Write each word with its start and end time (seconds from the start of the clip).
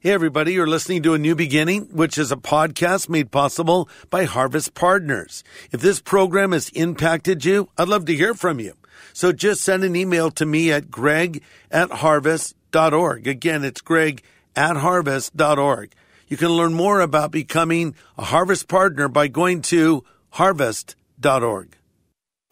Hey, 0.00 0.12
everybody, 0.12 0.52
you're 0.52 0.68
listening 0.68 1.02
to 1.02 1.14
A 1.14 1.18
New 1.18 1.34
Beginning, 1.34 1.88
which 1.90 2.18
is 2.18 2.30
a 2.30 2.36
podcast 2.36 3.08
made 3.08 3.32
possible 3.32 3.88
by 4.10 4.26
Harvest 4.26 4.74
Partners. 4.74 5.42
If 5.72 5.80
this 5.80 6.00
program 6.00 6.52
has 6.52 6.68
impacted 6.68 7.44
you, 7.44 7.68
I'd 7.76 7.88
love 7.88 8.04
to 8.04 8.14
hear 8.14 8.32
from 8.32 8.60
you. 8.60 8.74
So 9.12 9.32
just 9.32 9.60
send 9.60 9.82
an 9.82 9.96
email 9.96 10.30
to 10.30 10.46
me 10.46 10.70
at 10.70 10.88
greg 10.88 11.42
at 11.68 11.90
harvest.org. 11.90 13.26
Again, 13.26 13.64
it's 13.64 13.80
greg 13.80 14.22
at 14.54 14.76
harvest.org. 14.76 15.92
You 16.28 16.36
can 16.36 16.50
learn 16.50 16.74
more 16.74 17.00
about 17.00 17.32
becoming 17.32 17.96
a 18.16 18.22
Harvest 18.22 18.68
Partner 18.68 19.08
by 19.08 19.26
going 19.26 19.62
to 19.62 20.04
harvest.org. 20.30 21.76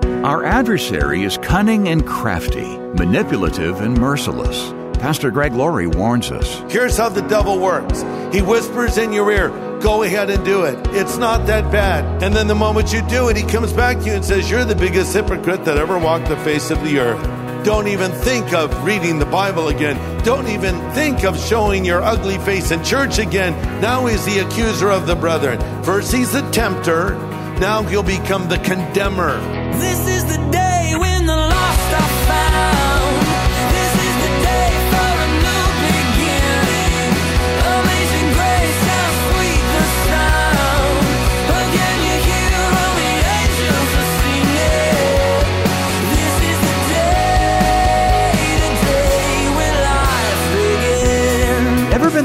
Our 0.01 0.45
adversary 0.45 1.23
is 1.23 1.39
cunning 1.43 1.87
and 1.87 2.05
crafty, 2.05 2.77
manipulative 2.99 3.81
and 3.83 3.97
merciless. 3.97 4.73
Pastor 4.97 5.31
Greg 5.31 5.53
Laurie 5.53 5.87
warns 5.87 6.31
us. 6.31 6.63
Here's 6.71 6.96
how 6.96 7.09
the 7.09 7.23
devil 7.23 7.59
works. 7.59 8.03
He 8.33 8.43
whispers 8.43 8.99
in 8.99 9.13
your 9.13 9.31
ear, 9.31 9.49
go 9.81 10.03
ahead 10.03 10.31
and 10.31 10.45
do 10.45 10.64
it. 10.64 10.77
It's 10.91 11.17
not 11.17 11.46
that 11.46 11.71
bad. 11.71 12.23
And 12.23 12.35
then 12.35 12.46
the 12.46 12.54
moment 12.54 12.93
you 12.93 13.03
do 13.03 13.29
it, 13.29 13.37
he 13.37 13.43
comes 13.45 13.73
back 13.73 13.99
to 13.99 14.04
you 14.04 14.13
and 14.13 14.25
says, 14.25 14.51
You're 14.51 14.64
the 14.64 14.75
biggest 14.75 15.13
hypocrite 15.14 15.64
that 15.64 15.77
ever 15.77 15.99
walked 15.99 16.29
the 16.29 16.37
face 16.39 16.71
of 16.71 16.82
the 16.82 16.99
earth. 16.99 17.64
Don't 17.64 17.89
even 17.89 18.13
think 18.13 18.53
of 18.53 18.85
reading 18.85 19.18
the 19.18 19.27
Bible 19.27 19.68
again. 19.68 19.96
Don't 20.23 20.49
even 20.49 20.79
think 20.93 21.25
of 21.25 21.39
showing 21.39 21.85
your 21.85 22.01
ugly 22.01 22.39
face 22.39 22.71
in 22.71 22.82
church 22.85 23.18
again. 23.18 23.53
Now 23.81 24.07
he's 24.07 24.25
the 24.25 24.39
accuser 24.39 24.90
of 24.90 25.07
the 25.07 25.17
brethren. 25.17 25.59
First, 25.82 26.13
he's 26.13 26.32
the 26.32 26.49
tempter. 26.53 27.15
Now 27.59 27.82
he'll 27.82 28.03
become 28.03 28.49
the 28.49 28.59
condemner. 28.59 29.40
This 29.79 30.07
is 30.09 30.25
the 30.26 30.51
day 30.51 30.75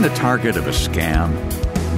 been 0.01 0.11
the 0.11 0.17
target 0.17 0.55
of 0.55 0.67
a 0.67 0.71
scam? 0.71 1.29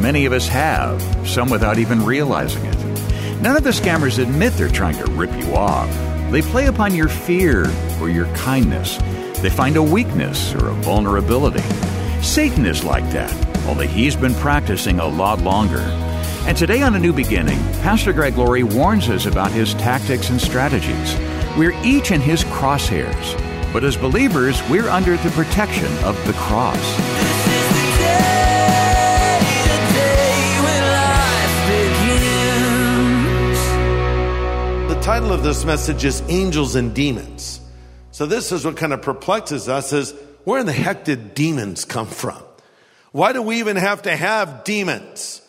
Many 0.01 0.25
of 0.25 0.33
us 0.33 0.47
have, 0.47 1.01
some 1.27 1.49
without 1.49 1.77
even 1.77 2.03
realizing 2.03 2.65
it. 2.65 3.41
None 3.41 3.55
of 3.55 3.63
the 3.63 3.69
scammers 3.69 4.21
admit 4.21 4.53
they're 4.53 4.69
trying 4.69 4.97
to 4.97 5.11
rip 5.11 5.31
you 5.37 5.53
off. 5.53 5.89
They 6.31 6.41
play 6.41 6.65
upon 6.65 6.95
your 6.95 7.07
fear 7.07 7.65
or 8.01 8.09
your 8.09 8.25
kindness. 8.35 8.97
They 9.41 9.49
find 9.49 9.77
a 9.77 9.83
weakness 9.83 10.53
or 10.55 10.69
a 10.69 10.73
vulnerability. 10.73 11.63
Satan 12.21 12.65
is 12.65 12.83
like 12.83 13.09
that, 13.11 13.31
only 13.67 13.87
he's 13.87 14.15
been 14.15 14.35
practicing 14.35 14.99
a 14.99 15.07
lot 15.07 15.39
longer. 15.39 15.79
And 16.45 16.57
today 16.57 16.81
on 16.81 16.95
A 16.95 16.99
New 16.99 17.13
Beginning, 17.13 17.59
Pastor 17.83 18.11
Greg 18.11 18.37
Laurie 18.37 18.63
warns 18.63 19.07
us 19.09 19.25
about 19.27 19.51
his 19.51 19.75
tactics 19.75 20.29
and 20.29 20.41
strategies. 20.41 21.15
We're 21.57 21.77
each 21.83 22.11
in 22.11 22.21
his 22.21 22.43
crosshairs, 22.45 23.71
but 23.71 23.83
as 23.83 23.95
believers, 23.95 24.61
we're 24.69 24.89
under 24.89 25.15
the 25.17 25.31
protection 25.31 25.91
of 26.03 26.21
the 26.25 26.33
cross. 26.33 27.52
Title 35.03 35.33
of 35.33 35.43
this 35.43 35.65
message 35.65 36.05
is 36.05 36.23
Angels 36.29 36.75
and 36.75 36.93
Demons. 36.93 37.59
So 38.11 38.25
this 38.25 38.53
is 38.53 38.63
what 38.63 38.77
kind 38.77 38.93
of 38.93 39.01
perplexes 39.01 39.67
us 39.67 39.91
is 39.91 40.13
where 40.45 40.61
in 40.61 40.65
the 40.65 40.71
heck 40.71 41.03
did 41.03 41.33
demons 41.33 41.83
come 41.83 42.07
from? 42.07 42.41
Why 43.11 43.33
do 43.33 43.41
we 43.41 43.59
even 43.59 43.75
have 43.75 44.03
to 44.03 44.15
have 44.15 44.63
demons? 44.63 45.41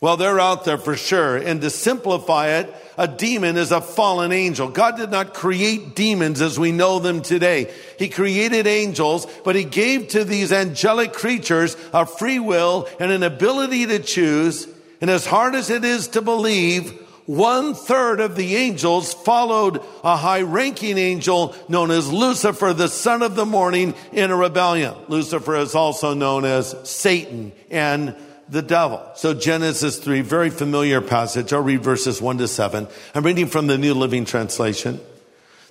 Well, 0.00 0.16
they're 0.16 0.38
out 0.38 0.64
there 0.64 0.78
for 0.78 0.96
sure. 0.96 1.36
And 1.36 1.60
to 1.60 1.70
simplify 1.70 2.60
it, 2.60 2.72
a 2.96 3.08
demon 3.08 3.56
is 3.56 3.72
a 3.72 3.80
fallen 3.80 4.30
angel. 4.30 4.68
God 4.68 4.96
did 4.96 5.10
not 5.10 5.34
create 5.34 5.96
demons 5.96 6.40
as 6.40 6.56
we 6.56 6.70
know 6.70 7.00
them 7.00 7.20
today. 7.20 7.74
He 7.98 8.10
created 8.10 8.68
angels, 8.68 9.26
but 9.44 9.56
he 9.56 9.64
gave 9.64 10.06
to 10.10 10.22
these 10.22 10.52
angelic 10.52 11.14
creatures 11.14 11.76
a 11.92 12.06
free 12.06 12.38
will 12.38 12.88
and 13.00 13.10
an 13.10 13.24
ability 13.24 13.86
to 13.86 13.98
choose. 13.98 14.68
And 15.00 15.10
as 15.10 15.26
hard 15.26 15.56
as 15.56 15.68
it 15.68 15.84
is 15.84 16.06
to 16.08 16.22
believe, 16.22 16.96
one 17.30 17.74
third 17.74 18.18
of 18.18 18.34
the 18.34 18.56
angels 18.56 19.14
followed 19.14 19.80
a 20.02 20.16
high 20.16 20.42
ranking 20.42 20.98
angel 20.98 21.54
known 21.68 21.92
as 21.92 22.12
Lucifer, 22.12 22.72
the 22.72 22.88
son 22.88 23.22
of 23.22 23.36
the 23.36 23.46
morning 23.46 23.94
in 24.10 24.32
a 24.32 24.36
rebellion. 24.36 24.96
Lucifer 25.06 25.54
is 25.54 25.76
also 25.76 26.12
known 26.12 26.44
as 26.44 26.74
Satan 26.82 27.52
and 27.70 28.16
the 28.48 28.62
devil. 28.62 29.00
So 29.14 29.32
Genesis 29.32 29.98
3, 29.98 30.22
very 30.22 30.50
familiar 30.50 31.00
passage. 31.00 31.52
I'll 31.52 31.62
read 31.62 31.84
verses 31.84 32.20
1 32.20 32.38
to 32.38 32.48
7. 32.48 32.88
I'm 33.14 33.22
reading 33.22 33.46
from 33.46 33.68
the 33.68 33.78
New 33.78 33.94
Living 33.94 34.24
Translation. 34.24 34.98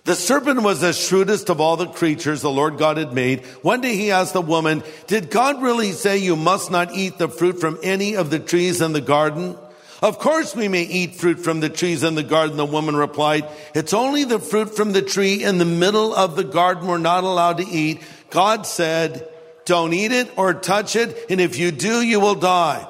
The 0.05 0.15
serpent 0.15 0.63
was 0.63 0.79
the 0.79 0.93
shrewdest 0.93 1.49
of 1.49 1.59
all 1.59 1.75
the 1.75 1.87
creatures 1.87 2.41
the 2.41 2.49
Lord 2.49 2.77
God 2.77 2.95
had 2.95 3.11
made. 3.11 3.45
One 3.63 3.81
day 3.81 3.97
he 3.97 4.11
asked 4.11 4.31
the 4.31 4.41
woman, 4.41 4.81
did 5.07 5.29
God 5.29 5.61
really 5.61 5.91
say 5.91 6.19
you 6.19 6.37
must 6.37 6.71
not 6.71 6.95
eat 6.95 7.17
the 7.17 7.27
fruit 7.27 7.59
from 7.59 7.77
any 7.83 8.15
of 8.15 8.29
the 8.29 8.39
trees 8.39 8.79
in 8.79 8.93
the 8.93 9.01
garden? 9.01 9.57
Of 10.01 10.17
course 10.17 10.55
we 10.55 10.67
may 10.67 10.83
eat 10.83 11.15
fruit 11.15 11.39
from 11.39 11.59
the 11.59 11.69
trees 11.69 12.03
in 12.03 12.15
the 12.15 12.23
garden, 12.23 12.55
the 12.55 12.65
woman 12.65 12.95
replied. 12.95 13.45
It's 13.75 13.93
only 13.93 14.23
the 14.23 14.39
fruit 14.39 14.75
from 14.75 14.93
the 14.93 15.01
tree 15.01 15.43
in 15.43 15.57
the 15.57 15.65
middle 15.65 16.15
of 16.15 16.35
the 16.35 16.43
garden 16.43 16.87
we're 16.87 16.97
not 16.97 17.25
allowed 17.25 17.57
to 17.57 17.67
eat. 17.67 18.01
God 18.29 18.65
said, 18.65 19.27
don't 19.65 19.93
eat 19.93 20.11
it 20.11 20.31
or 20.37 20.53
touch 20.53 20.95
it, 20.95 21.25
and 21.29 21.41
if 21.41 21.59
you 21.59 21.71
do, 21.71 22.01
you 22.01 22.19
will 22.19 22.35
die. 22.35 22.87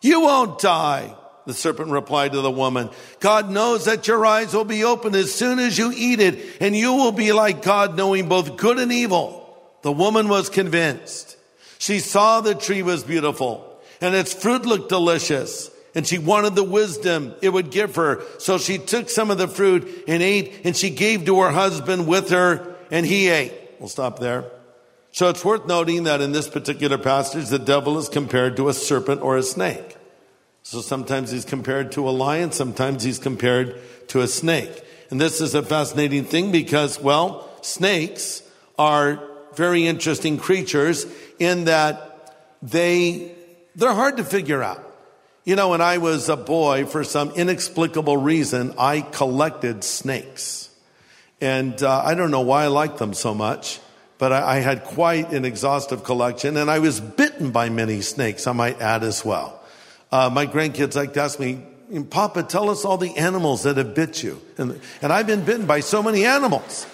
You 0.00 0.20
won't 0.20 0.58
die. 0.60 1.16
The 1.44 1.54
serpent 1.54 1.90
replied 1.90 2.32
to 2.32 2.40
the 2.40 2.52
woman, 2.52 2.90
God 3.18 3.50
knows 3.50 3.86
that 3.86 4.06
your 4.06 4.24
eyes 4.24 4.54
will 4.54 4.64
be 4.64 4.84
open 4.84 5.14
as 5.16 5.34
soon 5.34 5.58
as 5.58 5.76
you 5.76 5.92
eat 5.94 6.20
it, 6.20 6.38
and 6.60 6.76
you 6.76 6.92
will 6.94 7.10
be 7.10 7.32
like 7.32 7.62
God, 7.62 7.96
knowing 7.96 8.28
both 8.28 8.56
good 8.56 8.78
and 8.78 8.92
evil. 8.92 9.40
The 9.82 9.90
woman 9.90 10.28
was 10.28 10.48
convinced. 10.48 11.36
She 11.78 11.98
saw 11.98 12.40
the 12.40 12.54
tree 12.54 12.82
was 12.82 13.02
beautiful, 13.02 13.80
and 14.00 14.14
its 14.14 14.32
fruit 14.32 14.64
looked 14.64 14.88
delicious, 14.88 15.68
and 15.94 16.06
she 16.06 16.18
wanted 16.18 16.54
the 16.54 16.64
wisdom 16.64 17.34
it 17.42 17.50
would 17.50 17.70
give 17.70 17.96
her. 17.96 18.22
So 18.38 18.58
she 18.58 18.78
took 18.78 19.10
some 19.10 19.30
of 19.30 19.38
the 19.38 19.48
fruit 19.48 20.04
and 20.08 20.22
ate, 20.22 20.52
and 20.64 20.76
she 20.76 20.90
gave 20.90 21.26
to 21.26 21.40
her 21.40 21.50
husband 21.50 22.06
with 22.06 22.30
her, 22.30 22.76
and 22.90 23.04
he 23.04 23.28
ate. 23.28 23.52
We'll 23.78 23.88
stop 23.88 24.18
there. 24.18 24.44
So 25.12 25.28
it's 25.28 25.44
worth 25.44 25.66
noting 25.66 26.04
that 26.04 26.22
in 26.22 26.32
this 26.32 26.48
particular 26.48 26.96
passage, 26.96 27.48
the 27.48 27.58
devil 27.58 27.98
is 27.98 28.08
compared 28.08 28.56
to 28.56 28.68
a 28.68 28.74
serpent 28.74 29.20
or 29.20 29.36
a 29.36 29.42
snake. 29.42 29.96
So 30.62 30.80
sometimes 30.80 31.30
he's 31.30 31.44
compared 31.44 31.92
to 31.92 32.08
a 32.08 32.10
lion, 32.10 32.52
sometimes 32.52 33.02
he's 33.02 33.18
compared 33.18 33.78
to 34.08 34.20
a 34.20 34.28
snake. 34.28 34.82
And 35.10 35.20
this 35.20 35.40
is 35.40 35.54
a 35.54 35.62
fascinating 35.62 36.24
thing 36.24 36.52
because, 36.52 36.98
well, 36.98 37.50
snakes 37.60 38.42
are 38.78 39.22
very 39.54 39.86
interesting 39.86 40.38
creatures 40.38 41.04
in 41.38 41.64
that 41.64 42.34
they, 42.62 43.32
they're 43.74 43.92
hard 43.92 44.16
to 44.16 44.24
figure 44.24 44.62
out. 44.62 44.91
You 45.44 45.56
know, 45.56 45.70
when 45.70 45.80
I 45.80 45.98
was 45.98 46.28
a 46.28 46.36
boy, 46.36 46.86
for 46.86 47.02
some 47.04 47.30
inexplicable 47.30 48.16
reason, 48.16 48.74
I 48.78 49.00
collected 49.00 49.82
snakes. 49.82 50.70
And 51.40 51.82
uh, 51.82 52.02
I 52.04 52.14
don't 52.14 52.30
know 52.30 52.42
why 52.42 52.64
I 52.64 52.68
liked 52.68 52.98
them 52.98 53.14
so 53.14 53.34
much 53.34 53.80
but 54.22 54.32
I, 54.32 54.58
I, 54.58 54.60
had 54.60 54.84
quite 54.84 55.32
an 55.32 55.44
exhaustive 55.44 56.04
collection 56.04 56.56
and 56.56 56.70
I 56.70 56.78
was 56.78 57.00
bitten 57.00 57.50
by 57.50 57.70
many 57.70 58.02
snakes, 58.02 58.46
I 58.46 58.52
might 58.52 58.80
add 58.80 59.02
as 59.02 59.24
well. 59.24 59.60
Uh, 60.12 60.30
my 60.32 60.46
grandkids 60.46 60.94
like 60.94 61.14
to 61.14 61.22
ask 61.22 61.40
me, 61.40 61.60
Papa, 62.08 62.44
tell 62.44 62.70
us 62.70 62.84
all 62.84 62.98
the 62.98 63.16
animals 63.16 63.64
that 63.64 63.78
have 63.78 63.96
bit 63.96 64.22
you. 64.22 64.40
And, 64.58 64.80
and 65.02 65.12
I've 65.12 65.26
been 65.26 65.44
bitten 65.44 65.66
by 65.66 65.80
so 65.80 66.04
many 66.04 66.24
animals. 66.24 66.86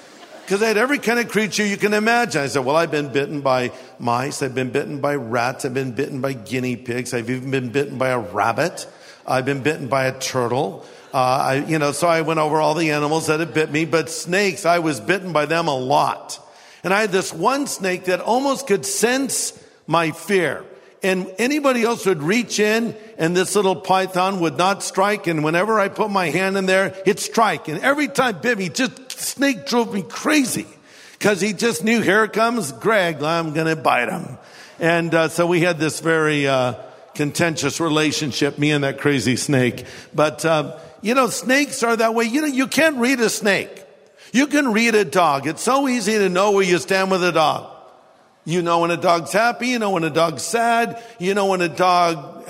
Because 0.48 0.62
I 0.62 0.68
had 0.68 0.78
every 0.78 0.96
kind 0.96 1.20
of 1.20 1.28
creature 1.28 1.62
you 1.62 1.76
can 1.76 1.92
imagine. 1.92 2.40
I 2.40 2.46
said, 2.46 2.64
well, 2.64 2.74
I've 2.74 2.90
been 2.90 3.12
bitten 3.12 3.42
by 3.42 3.70
mice. 3.98 4.40
I've 4.40 4.54
been 4.54 4.70
bitten 4.70 4.98
by 4.98 5.14
rats. 5.14 5.66
I've 5.66 5.74
been 5.74 5.92
bitten 5.92 6.22
by 6.22 6.32
guinea 6.32 6.74
pigs. 6.74 7.12
I've 7.12 7.28
even 7.28 7.50
been 7.50 7.68
bitten 7.68 7.98
by 7.98 8.08
a 8.08 8.18
rabbit. 8.18 8.86
I've 9.26 9.44
been 9.44 9.62
bitten 9.62 9.88
by 9.88 10.06
a 10.06 10.18
turtle. 10.18 10.86
Uh, 11.12 11.18
I, 11.18 11.54
you 11.66 11.78
know, 11.78 11.92
so 11.92 12.08
I 12.08 12.22
went 12.22 12.40
over 12.40 12.62
all 12.62 12.72
the 12.72 12.92
animals 12.92 13.26
that 13.26 13.40
had 13.40 13.52
bit 13.52 13.70
me, 13.70 13.84
but 13.84 14.08
snakes, 14.08 14.64
I 14.64 14.78
was 14.78 15.00
bitten 15.00 15.34
by 15.34 15.44
them 15.44 15.68
a 15.68 15.76
lot. 15.76 16.40
And 16.82 16.94
I 16.94 17.02
had 17.02 17.12
this 17.12 17.30
one 17.30 17.66
snake 17.66 18.06
that 18.06 18.20
almost 18.20 18.66
could 18.66 18.86
sense 18.86 19.52
my 19.86 20.12
fear. 20.12 20.64
And 21.02 21.30
anybody 21.36 21.82
else 21.82 22.06
would 22.06 22.22
reach 22.22 22.58
in 22.58 22.96
and 23.18 23.36
this 23.36 23.54
little 23.54 23.76
python 23.76 24.40
would 24.40 24.56
not 24.56 24.82
strike. 24.82 25.26
And 25.26 25.44
whenever 25.44 25.78
I 25.78 25.88
put 25.88 26.10
my 26.10 26.30
hand 26.30 26.56
in 26.56 26.64
there, 26.64 26.86
it'd 27.04 27.20
strike. 27.20 27.68
And 27.68 27.80
every 27.80 28.08
time 28.08 28.40
bit 28.40 28.56
me, 28.56 28.70
just 28.70 29.07
snake 29.18 29.66
drove 29.66 29.92
me 29.92 30.02
crazy 30.02 30.66
because 31.12 31.40
he 31.40 31.52
just 31.52 31.84
knew 31.84 32.00
here 32.00 32.28
comes 32.28 32.72
Greg. 32.72 33.22
I'm 33.22 33.52
going 33.52 33.66
to 33.66 33.76
bite 33.76 34.08
him. 34.08 34.38
And 34.78 35.12
uh, 35.14 35.28
so 35.28 35.46
we 35.46 35.60
had 35.60 35.78
this 35.78 36.00
very 36.00 36.46
uh, 36.46 36.74
contentious 37.14 37.80
relationship, 37.80 38.58
me 38.58 38.70
and 38.70 38.84
that 38.84 38.98
crazy 39.00 39.36
snake. 39.36 39.84
But 40.14 40.44
uh, 40.44 40.78
you 41.02 41.14
know, 41.14 41.28
snakes 41.28 41.82
are 41.82 41.96
that 41.96 42.14
way. 42.14 42.24
You 42.24 42.42
know, 42.42 42.46
you 42.46 42.66
can't 42.66 42.96
read 42.96 43.20
a 43.20 43.28
snake. 43.28 43.84
You 44.32 44.46
can 44.46 44.72
read 44.72 44.94
a 44.94 45.04
dog. 45.04 45.46
It's 45.46 45.62
so 45.62 45.88
easy 45.88 46.12
to 46.18 46.28
know 46.28 46.52
where 46.52 46.64
you 46.64 46.78
stand 46.78 47.10
with 47.10 47.24
a 47.24 47.32
dog. 47.32 47.74
You 48.44 48.62
know 48.62 48.80
when 48.80 48.90
a 48.90 48.96
dog's 48.96 49.30
happy, 49.30 49.68
you 49.68 49.78
know 49.78 49.90
when 49.90 50.04
a 50.04 50.10
dog's 50.10 50.42
sad, 50.42 51.02
you 51.18 51.34
know 51.34 51.46
when 51.46 51.60
a 51.60 51.68
dog, 51.68 52.46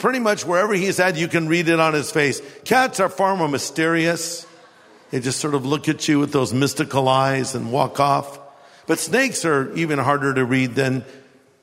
pretty 0.00 0.18
much 0.18 0.44
wherever 0.44 0.74
he's 0.74 0.98
at, 0.98 1.16
you 1.16 1.28
can 1.28 1.46
read 1.46 1.68
it 1.68 1.78
on 1.78 1.94
his 1.94 2.10
face. 2.10 2.42
Cats 2.64 2.98
are 2.98 3.08
far 3.08 3.36
more 3.36 3.46
mysterious. 3.46 4.47
They 5.10 5.20
just 5.20 5.40
sort 5.40 5.54
of 5.54 5.64
look 5.64 5.88
at 5.88 6.06
you 6.08 6.18
with 6.18 6.32
those 6.32 6.52
mystical 6.52 7.08
eyes 7.08 7.54
and 7.54 7.72
walk 7.72 7.98
off. 8.00 8.38
But 8.86 8.98
snakes 8.98 9.44
are 9.44 9.72
even 9.74 9.98
harder 9.98 10.34
to 10.34 10.44
read 10.44 10.74
than, 10.74 11.04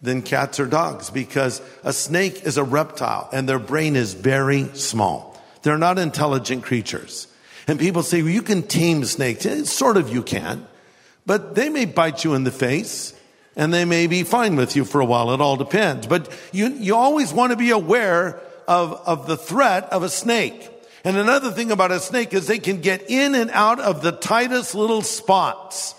than 0.01 0.21
cats 0.21 0.59
or 0.59 0.65
dogs 0.65 1.09
because 1.09 1.61
a 1.83 1.93
snake 1.93 2.43
is 2.43 2.57
a 2.57 2.63
reptile 2.63 3.29
and 3.31 3.47
their 3.47 3.59
brain 3.59 3.95
is 3.95 4.13
very 4.13 4.65
small. 4.75 5.39
They're 5.61 5.77
not 5.77 5.97
intelligent 5.97 6.63
creatures. 6.63 7.27
And 7.67 7.79
people 7.79 8.03
say, 8.03 8.21
well, 8.21 8.31
you 8.31 8.43
can 8.43 8.63
tame 8.63 9.03
snakes. 9.05 9.45
Eh, 9.45 9.63
Sort 9.63 9.97
of 9.97 10.13
you 10.13 10.21
can, 10.21 10.67
but 11.25 11.55
they 11.55 11.69
may 11.69 11.85
bite 11.85 12.23
you 12.23 12.35
in 12.35 12.43
the 12.43 12.51
face 12.51 13.19
and 13.55 13.73
they 13.73 13.85
may 13.85 14.05
be 14.07 14.23
fine 14.23 14.55
with 14.55 14.75
you 14.75 14.85
for 14.85 15.01
a 15.01 15.05
while. 15.05 15.31
It 15.31 15.41
all 15.41 15.55
depends. 15.55 16.07
But 16.07 16.31
you, 16.51 16.67
you 16.67 16.95
always 16.95 17.33
want 17.33 17.51
to 17.51 17.57
be 17.57 17.71
aware 17.71 18.39
of, 18.67 18.93
of 19.05 19.27
the 19.27 19.37
threat 19.37 19.85
of 19.85 20.03
a 20.03 20.09
snake. 20.09 20.69
And 21.05 21.17
another 21.17 21.51
thing 21.51 21.71
about 21.71 21.91
a 21.91 21.99
snake 21.99 22.33
is 22.33 22.47
they 22.47 22.57
can 22.57 22.81
get 22.81 23.11
in 23.11 23.35
and 23.35 23.51
out 23.51 23.79
of 23.79 24.01
the 24.01 24.11
tightest 24.11 24.73
little 24.73 25.03
spots. 25.03 25.93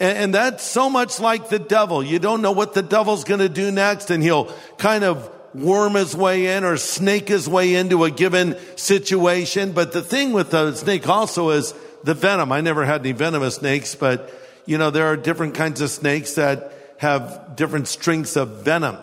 And, 0.00 0.34
that's 0.34 0.64
so 0.64 0.90
much 0.90 1.18
like 1.18 1.48
the 1.48 1.58
devil. 1.58 2.04
You 2.04 2.18
don't 2.18 2.42
know 2.42 2.52
what 2.52 2.74
the 2.74 2.82
devil's 2.82 3.24
going 3.24 3.40
to 3.40 3.48
do 3.48 3.70
next 3.70 4.10
and 4.10 4.22
he'll 4.22 4.52
kind 4.76 5.04
of 5.04 5.30
worm 5.54 5.94
his 5.94 6.14
way 6.14 6.56
in 6.56 6.64
or 6.64 6.76
snake 6.76 7.28
his 7.28 7.48
way 7.48 7.74
into 7.74 8.04
a 8.04 8.10
given 8.10 8.56
situation. 8.76 9.72
But 9.72 9.92
the 9.92 10.02
thing 10.02 10.32
with 10.32 10.50
the 10.50 10.74
snake 10.74 11.08
also 11.08 11.50
is 11.50 11.72
the 12.02 12.14
venom. 12.14 12.52
I 12.52 12.60
never 12.60 12.84
had 12.84 13.00
any 13.00 13.12
venomous 13.12 13.56
snakes, 13.56 13.94
but 13.94 14.32
you 14.66 14.76
know, 14.76 14.90
there 14.90 15.06
are 15.06 15.16
different 15.16 15.54
kinds 15.54 15.80
of 15.80 15.90
snakes 15.90 16.34
that 16.34 16.72
have 16.98 17.56
different 17.56 17.88
strengths 17.88 18.36
of 18.36 18.64
venom. 18.64 18.96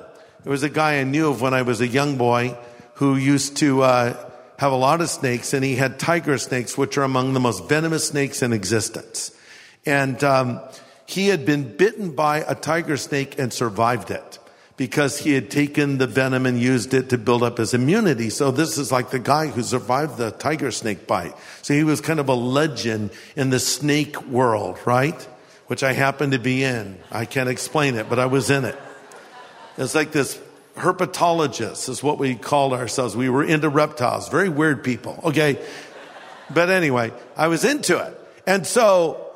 There 0.43 0.51
was 0.51 0.63
a 0.63 0.69
guy 0.69 0.99
I 0.99 1.03
knew 1.03 1.29
of 1.29 1.41
when 1.41 1.53
I 1.53 1.63
was 1.63 1.81
a 1.81 1.87
young 1.87 2.17
boy 2.17 2.57
who 2.95 3.15
used 3.15 3.57
to 3.57 3.81
uh, 3.81 4.24
have 4.57 4.71
a 4.71 4.75
lot 4.77 5.01
of 5.01 5.09
snakes, 5.09 5.53
and 5.53 5.63
he 5.63 5.75
had 5.75 5.99
tiger 5.99 6.37
snakes, 6.37 6.77
which 6.77 6.97
are 6.97 7.03
among 7.03 7.33
the 7.33 7.39
most 7.39 7.67
venomous 7.67 8.07
snakes 8.07 8.41
in 8.41 8.53
existence. 8.53 9.31
And 9.85 10.23
um, 10.23 10.61
he 11.05 11.27
had 11.27 11.45
been 11.45 11.75
bitten 11.75 12.15
by 12.15 12.39
a 12.39 12.55
tiger 12.55 12.97
snake 12.97 13.37
and 13.37 13.51
survived 13.51 14.11
it 14.11 14.39
because 14.77 15.19
he 15.19 15.33
had 15.33 15.49
taken 15.49 15.97
the 15.97 16.07
venom 16.07 16.45
and 16.45 16.59
used 16.59 16.93
it 16.93 17.09
to 17.09 17.17
build 17.17 17.43
up 17.43 17.57
his 17.57 17.73
immunity. 17.73 18.29
So 18.29 18.51
this 18.51 18.77
is 18.77 18.91
like 18.91 19.09
the 19.09 19.19
guy 19.19 19.47
who 19.47 19.63
survived 19.63 20.17
the 20.17 20.31
tiger 20.31 20.71
snake 20.71 21.07
bite. 21.07 21.33
So 21.61 21.73
he 21.73 21.83
was 21.83 22.01
kind 22.01 22.19
of 22.19 22.27
a 22.27 22.33
legend 22.33 23.11
in 23.35 23.51
the 23.51 23.59
snake 23.59 24.21
world, 24.23 24.79
right? 24.85 25.21
Which 25.67 25.83
I 25.83 25.93
happened 25.93 26.33
to 26.33 26.39
be 26.39 26.63
in. 26.63 26.97
I 27.11 27.25
can't 27.25 27.49
explain 27.49 27.95
it, 27.95 28.09
but 28.09 28.19
I 28.19 28.25
was 28.25 28.49
in 28.49 28.65
it. 28.65 28.77
It's 29.77 29.95
like 29.95 30.11
this 30.11 30.39
herpetologist 30.75 31.89
is 31.89 32.03
what 32.03 32.19
we 32.19 32.35
called 32.35 32.73
ourselves. 32.73 33.15
We 33.15 33.29
were 33.29 33.43
into 33.43 33.69
reptiles, 33.69 34.29
very 34.29 34.49
weird 34.49 34.83
people. 34.83 35.19
Okay. 35.23 35.63
But 36.53 36.69
anyway, 36.69 37.11
I 37.35 37.47
was 37.47 37.65
into 37.65 37.97
it. 37.97 38.19
And 38.45 38.67
so 38.67 39.31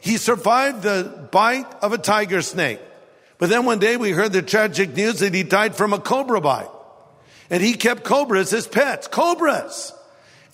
he 0.00 0.16
survived 0.16 0.82
the 0.82 1.28
bite 1.30 1.72
of 1.82 1.92
a 1.92 1.98
tiger 1.98 2.42
snake. 2.42 2.80
But 3.38 3.50
then 3.50 3.64
one 3.64 3.78
day 3.78 3.96
we 3.96 4.12
heard 4.12 4.32
the 4.32 4.42
tragic 4.42 4.94
news 4.94 5.20
that 5.20 5.34
he 5.34 5.42
died 5.42 5.74
from 5.74 5.92
a 5.92 5.98
cobra 5.98 6.40
bite. 6.40 6.70
And 7.50 7.62
he 7.62 7.74
kept 7.74 8.04
cobras 8.04 8.52
as 8.52 8.66
pets. 8.66 9.06
Cobras! 9.08 9.92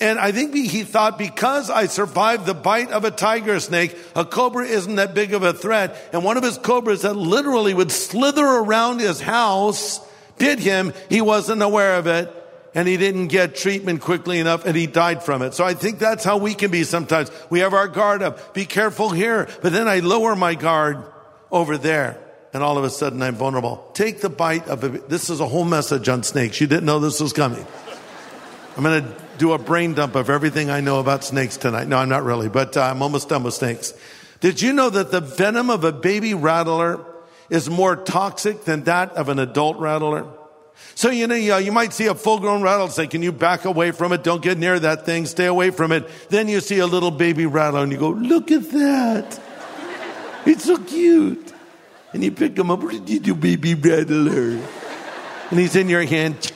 And 0.00 0.19
I 0.19 0.32
think 0.32 0.54
he 0.54 0.82
thought 0.82 1.19
because 1.19 1.69
I 1.69 1.86
survived 1.86 2.46
the 2.46 2.54
bite 2.54 2.90
of 2.90 3.04
a 3.04 3.10
tiger 3.10 3.60
snake, 3.60 3.94
a 4.16 4.25
cobra 4.25 4.64
isn't 4.64 4.96
that 4.96 5.14
big 5.14 5.34
of 5.34 5.43
a 5.43 5.52
threat. 5.52 5.94
And 6.14 6.25
one 6.25 6.38
of 6.38 6.43
his 6.43 6.56
cobras 6.56 7.02
that 7.02 7.14
literally 7.14 7.75
would 7.75 7.93
slither 7.93 8.44
around 8.44 9.00
his 9.00 9.20
house 9.20 10.00
bit 10.40 10.58
him. 10.58 10.92
He 11.08 11.20
wasn't 11.20 11.62
aware 11.62 11.94
of 11.94 12.08
it 12.08 12.34
and 12.75 12.88
he 12.88 12.96
didn't 12.96 13.28
get 13.28 13.54
treatment 13.54 14.00
quickly 14.00 14.40
enough 14.40 14.66
and 14.66 14.76
he 14.76 14.87
died 14.87 15.22
from 15.22 15.42
it. 15.42 15.54
So 15.54 15.64
I 15.64 15.75
think 15.75 15.98
that's 15.98 16.25
how 16.25 16.38
we 16.38 16.54
can 16.54 16.70
be 16.70 16.82
sometimes. 16.82 17.31
We 17.50 17.60
have 17.60 17.75
our 17.75 17.87
guard 17.87 18.22
up. 18.22 18.54
Be 18.54 18.64
careful 18.64 19.10
here. 19.10 19.48
But 19.62 19.72
then 19.72 19.87
I 19.87 20.00
lower 20.00 20.34
my 20.34 20.54
guard 20.54 21.04
over 21.52 21.78
there 21.78 22.19
and 22.52 22.62
all 22.62 22.78
of 22.78 22.84
a 22.84 22.90
sudden 22.90 23.22
I'm 23.22 23.37
vulnerable. 23.37 23.88
Take 23.94 24.20
the 24.20 24.31
bite 24.31 24.66
of 24.66 24.82
a, 24.82 24.88
this 24.88 25.31
is 25.31 25.40
a 25.40 25.46
whole 25.46 25.64
message 25.64 26.08
on 26.08 26.22
snakes. 26.22 26.60
You 26.60 26.66
didn't 26.66 26.86
know 26.86 26.98
this 26.98 27.20
was 27.20 27.32
coming. 27.32 27.64
I'm 28.76 28.82
going 28.82 29.04
to 29.04 29.14
do 29.38 29.52
a 29.52 29.58
brain 29.58 29.94
dump 29.94 30.14
of 30.14 30.31
everything 30.31 30.70
I 30.70 30.81
know 30.81 31.00
about 31.00 31.25
snakes 31.25 31.56
tonight. 31.56 31.88
No, 31.88 31.98
I'm 31.98 32.08
not 32.08 32.25
really, 32.25 32.48
but 32.48 32.76
uh, 32.76 32.82
I'm 32.82 33.02
almost 33.02 33.28
done 33.28 33.43
with 33.43 33.54
snakes. 33.54 33.94
Did 34.40 34.62
you 34.62 34.72
know 34.72 34.88
that 34.88 35.10
the 35.10 35.20
venom 35.20 35.70
of 35.70 35.84
a 35.84 35.93
baby 35.93 36.34
rattler 36.34 37.04
is 37.50 37.69
more 37.69 37.97
toxic 37.97 38.64
than 38.64 38.85
that 38.85 39.12
of 39.12 39.29
an 39.29 39.38
adult 39.38 39.79
rattler? 39.79 40.26
So, 40.94 41.11
you 41.11 41.26
know, 41.26 41.35
you, 41.35 41.73
might 41.73 41.93
see 41.93 42.06
a 42.06 42.14
full 42.14 42.41
grown 42.41 42.62
rattler 42.62 42.88
say, 42.88 43.06
can 43.06 43.23
you 43.23 43.32
back 43.32 43.64
away 43.64 43.91
from 43.91 44.12
it? 44.12 44.23
Don't 44.23 44.43
get 44.43 44.58
near 44.58 44.79
that 44.79 45.06
thing. 45.06 45.26
Stay 45.26 45.47
away 45.47 45.70
from 45.70 45.93
it. 45.93 46.08
Then 46.29 46.49
you 46.49 46.61
see 46.61 46.79
a 46.79 46.87
little 46.87 47.11
baby 47.11 47.47
rattler 47.47 47.82
and 47.82 47.93
you 47.93 47.99
go, 47.99 48.11
look 48.11 48.50
at 48.50 48.70
that. 48.70 49.41
It's 50.47 50.64
so 50.64 50.79
cute. 50.79 51.52
And 52.12 52.25
you 52.25 52.32
pick 52.32 52.58
him 52.58 52.70
up. 52.70 52.82
What 52.82 52.93
did 52.93 53.08
you 53.08 53.20
do, 53.20 53.35
baby 53.35 53.75
rattler? 53.75 54.61
And 55.50 55.58
he's 55.58 55.76
in 55.76 55.88
your 55.88 56.05
hand, 56.05 56.53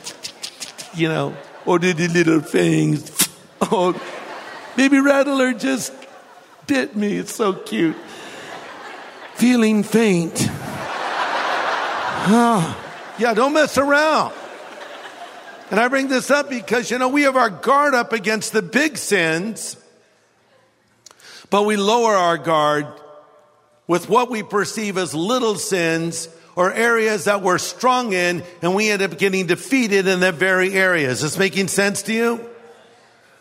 you 0.94 1.08
know. 1.08 1.36
Oh, 1.66 1.78
did 1.78 1.96
the 1.96 2.08
little 2.08 2.40
fangs. 2.40 3.10
Oh, 3.60 3.98
baby 4.76 5.00
rattler 5.00 5.54
just 5.54 5.92
bit 6.66 6.94
me. 6.94 7.16
It's 7.16 7.34
so 7.34 7.54
cute. 7.54 7.96
Feeling 9.36 9.82
faint. 9.82 10.50
Ah. 12.26 12.80
Yeah, 13.18 13.34
don't 13.34 13.52
mess 13.52 13.78
around. 13.78 14.34
And 15.70 15.78
I 15.78 15.88
bring 15.88 16.08
this 16.08 16.30
up 16.30 16.48
because, 16.48 16.90
you 16.90 16.98
know, 16.98 17.08
we 17.08 17.22
have 17.22 17.36
our 17.36 17.50
guard 17.50 17.94
up 17.94 18.12
against 18.12 18.52
the 18.52 18.62
big 18.62 18.96
sins, 18.96 19.76
but 21.50 21.62
we 21.64 21.76
lower 21.76 22.14
our 22.14 22.38
guard 22.38 22.86
with 23.86 24.08
what 24.08 24.30
we 24.30 24.42
perceive 24.42 24.98
as 24.98 25.14
little 25.14 25.56
sins 25.56 26.28
or 26.56 26.72
areas 26.72 27.24
that 27.24 27.42
we're 27.42 27.58
strong 27.58 28.12
in, 28.12 28.42
and 28.62 28.74
we 28.74 28.90
end 28.90 29.02
up 29.02 29.18
getting 29.18 29.46
defeated 29.46 30.06
in 30.06 30.20
that 30.20 30.34
very 30.34 30.72
area. 30.72 31.10
Is 31.10 31.20
this 31.20 31.38
making 31.38 31.68
sense 31.68 32.02
to 32.02 32.12
you? 32.12 32.48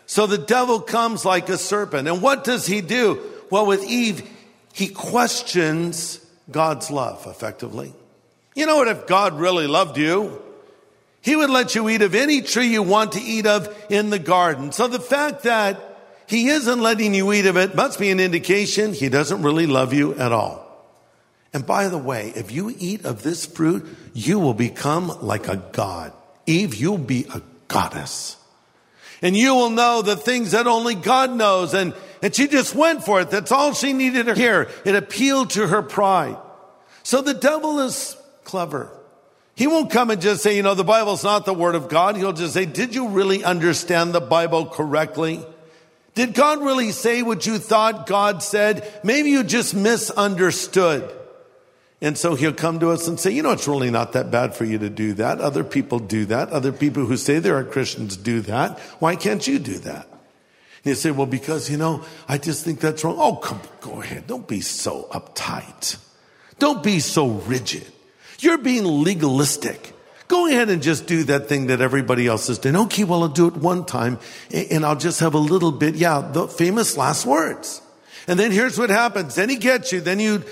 So 0.06 0.26
the 0.26 0.38
devil 0.38 0.80
comes 0.80 1.24
like 1.24 1.48
a 1.48 1.56
serpent. 1.56 2.08
And 2.08 2.20
what 2.20 2.44
does 2.44 2.66
he 2.66 2.80
do? 2.80 3.20
Well, 3.50 3.66
with 3.66 3.84
Eve, 3.84 4.28
he 4.72 4.88
questions 4.88 6.24
God's 6.50 6.90
love 6.90 7.26
effectively. 7.26 7.94
You 8.54 8.66
know 8.66 8.76
what? 8.76 8.88
If 8.88 9.06
God 9.06 9.38
really 9.38 9.66
loved 9.66 9.98
you, 9.98 10.40
he 11.20 11.36
would 11.36 11.50
let 11.50 11.74
you 11.74 11.88
eat 11.88 12.02
of 12.02 12.14
any 12.14 12.42
tree 12.42 12.68
you 12.68 12.82
want 12.82 13.12
to 13.12 13.20
eat 13.20 13.46
of 13.46 13.74
in 13.88 14.10
the 14.10 14.18
garden. 14.18 14.72
So 14.72 14.86
the 14.86 15.00
fact 15.00 15.44
that 15.44 15.80
he 16.26 16.48
isn't 16.48 16.80
letting 16.80 17.14
you 17.14 17.32
eat 17.32 17.46
of 17.46 17.56
it 17.56 17.74
must 17.74 17.98
be 17.98 18.10
an 18.10 18.20
indication 18.20 18.92
he 18.92 19.08
doesn't 19.08 19.42
really 19.42 19.66
love 19.66 19.92
you 19.92 20.14
at 20.14 20.32
all. 20.32 20.64
And 21.52 21.64
by 21.64 21.88
the 21.88 21.98
way, 21.98 22.32
if 22.34 22.50
you 22.50 22.74
eat 22.78 23.04
of 23.04 23.22
this 23.22 23.46
fruit, 23.46 23.86
you 24.12 24.38
will 24.38 24.54
become 24.54 25.08
like 25.22 25.48
a 25.48 25.56
god. 25.56 26.12
Eve, 26.46 26.74
you'll 26.74 26.98
be 26.98 27.26
a 27.32 27.40
goddess. 27.68 28.36
And 29.22 29.36
you 29.36 29.54
will 29.54 29.70
know 29.70 30.02
the 30.02 30.16
things 30.16 30.50
that 30.50 30.66
only 30.66 30.94
God 30.94 31.34
knows. 31.34 31.72
And, 31.72 31.94
and 32.22 32.34
she 32.34 32.48
just 32.48 32.74
went 32.74 33.04
for 33.04 33.20
it. 33.20 33.30
That's 33.30 33.52
all 33.52 33.72
she 33.72 33.92
needed 33.92 34.26
to 34.26 34.34
hear. 34.34 34.68
It 34.84 34.94
appealed 34.94 35.50
to 35.50 35.68
her 35.68 35.80
pride. 35.80 36.36
So 37.02 37.22
the 37.22 37.34
devil 37.34 37.80
is 37.80 38.16
clever. 38.44 38.90
He 39.56 39.66
won't 39.66 39.90
come 39.90 40.10
and 40.10 40.20
just 40.20 40.42
say, 40.42 40.56
you 40.56 40.62
know, 40.62 40.74
the 40.74 40.84
Bible's 40.84 41.22
not 41.22 41.44
the 41.46 41.54
word 41.54 41.74
of 41.74 41.88
God. 41.88 42.16
He'll 42.16 42.32
just 42.32 42.54
say, 42.54 42.66
did 42.66 42.94
you 42.94 43.08
really 43.08 43.44
understand 43.44 44.12
the 44.12 44.20
Bible 44.20 44.66
correctly? 44.66 45.44
Did 46.14 46.34
God 46.34 46.62
really 46.62 46.90
say 46.90 47.22
what 47.22 47.46
you 47.46 47.58
thought 47.58 48.06
God 48.06 48.42
said? 48.42 49.00
Maybe 49.04 49.30
you 49.30 49.44
just 49.44 49.74
misunderstood. 49.74 51.12
And 52.00 52.18
so 52.18 52.34
he'll 52.34 52.52
come 52.52 52.80
to 52.80 52.90
us 52.90 53.08
and 53.08 53.18
say, 53.18 53.30
you 53.30 53.42
know, 53.42 53.52
it's 53.52 53.66
really 53.66 53.90
not 53.90 54.12
that 54.12 54.30
bad 54.30 54.54
for 54.54 54.64
you 54.64 54.78
to 54.78 54.90
do 54.90 55.14
that. 55.14 55.40
Other 55.40 55.64
people 55.64 55.98
do 55.98 56.24
that. 56.26 56.50
Other 56.50 56.72
people 56.72 57.06
who 57.06 57.16
say 57.16 57.38
they 57.38 57.50
are 57.50 57.64
Christians 57.64 58.16
do 58.16 58.40
that. 58.42 58.78
Why 58.98 59.16
can't 59.16 59.46
you 59.46 59.58
do 59.58 59.78
that? 59.78 60.06
And 60.84 60.90
you 60.90 60.94
say, 60.96 61.12
well, 61.12 61.26
because, 61.26 61.70
you 61.70 61.78
know, 61.78 62.04
I 62.28 62.38
just 62.38 62.64
think 62.64 62.80
that's 62.80 63.02
wrong. 63.04 63.16
Oh, 63.18 63.36
come, 63.36 63.60
go 63.80 64.02
ahead. 64.02 64.26
Don't 64.26 64.46
be 64.46 64.60
so 64.60 65.08
uptight. 65.12 65.96
Don't 66.58 66.82
be 66.82 67.00
so 67.00 67.28
rigid. 67.28 67.90
You're 68.44 68.58
being 68.58 68.84
legalistic. 68.84 69.92
Go 70.28 70.46
ahead 70.46 70.70
and 70.70 70.82
just 70.82 71.06
do 71.06 71.24
that 71.24 71.48
thing 71.48 71.66
that 71.66 71.80
everybody 71.80 72.26
else 72.26 72.48
is 72.48 72.58
doing. 72.58 72.76
Okay, 72.76 73.04
well, 73.04 73.22
I'll 73.22 73.28
do 73.28 73.48
it 73.48 73.54
one 73.54 73.84
time 73.84 74.18
and 74.52 74.84
I'll 74.84 74.96
just 74.96 75.20
have 75.20 75.34
a 75.34 75.38
little 75.38 75.72
bit. 75.72 75.94
Yeah, 75.94 76.20
the 76.32 76.48
famous 76.48 76.96
last 76.96 77.26
words. 77.26 77.82
And 78.26 78.38
then 78.38 78.52
here's 78.52 78.78
what 78.78 78.90
happens. 78.90 79.34
Then 79.34 79.48
he 79.50 79.56
gets 79.56 79.92
you. 79.92 80.00
Then 80.00 80.18
you 80.18 80.42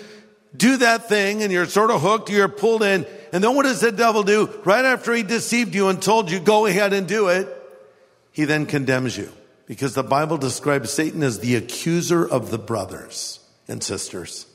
do 0.54 0.76
that 0.78 1.08
thing 1.08 1.42
and 1.42 1.50
you're 1.50 1.66
sort 1.66 1.90
of 1.90 2.02
hooked. 2.02 2.28
You're 2.28 2.48
pulled 2.48 2.82
in. 2.82 3.06
And 3.32 3.42
then 3.42 3.54
what 3.54 3.62
does 3.62 3.80
the 3.80 3.92
devil 3.92 4.22
do? 4.22 4.50
Right 4.64 4.84
after 4.84 5.14
he 5.14 5.22
deceived 5.22 5.74
you 5.74 5.88
and 5.88 6.00
told 6.00 6.30
you, 6.30 6.38
go 6.38 6.66
ahead 6.66 6.92
and 6.92 7.08
do 7.08 7.28
it, 7.28 7.48
he 8.32 8.44
then 8.44 8.66
condemns 8.66 9.16
you 9.16 9.30
because 9.66 9.94
the 9.94 10.02
Bible 10.02 10.36
describes 10.36 10.92
Satan 10.92 11.22
as 11.22 11.40
the 11.40 11.56
accuser 11.56 12.28
of 12.28 12.50
the 12.50 12.58
brothers 12.58 13.40
and 13.68 13.82
sisters. 13.82 14.46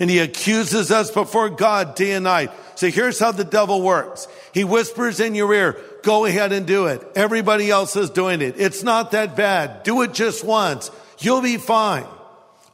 And 0.00 0.08
he 0.08 0.18
accuses 0.20 0.90
us 0.90 1.10
before 1.10 1.50
God 1.50 1.94
day 1.94 2.12
and 2.12 2.24
night. 2.24 2.50
So 2.76 2.88
here's 2.88 3.18
how 3.18 3.32
the 3.32 3.44
devil 3.44 3.82
works. 3.82 4.26
He 4.54 4.64
whispers 4.64 5.20
in 5.20 5.34
your 5.34 5.52
ear, 5.52 5.78
go 6.02 6.24
ahead 6.24 6.52
and 6.52 6.66
do 6.66 6.86
it. 6.86 7.06
Everybody 7.14 7.70
else 7.70 7.94
is 7.96 8.10
doing 8.10 8.40
it. 8.40 8.54
It's 8.58 8.82
not 8.82 9.10
that 9.12 9.36
bad. 9.36 9.82
Do 9.82 10.02
it 10.02 10.14
just 10.14 10.44
once. 10.44 10.90
You'll 11.18 11.42
be 11.42 11.58
fine. 11.58 12.06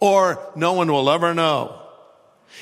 Or 0.01 0.41
no 0.55 0.75
one 0.75 0.91
will 0.91 1.11
ever 1.11 1.35
know. 1.35 1.75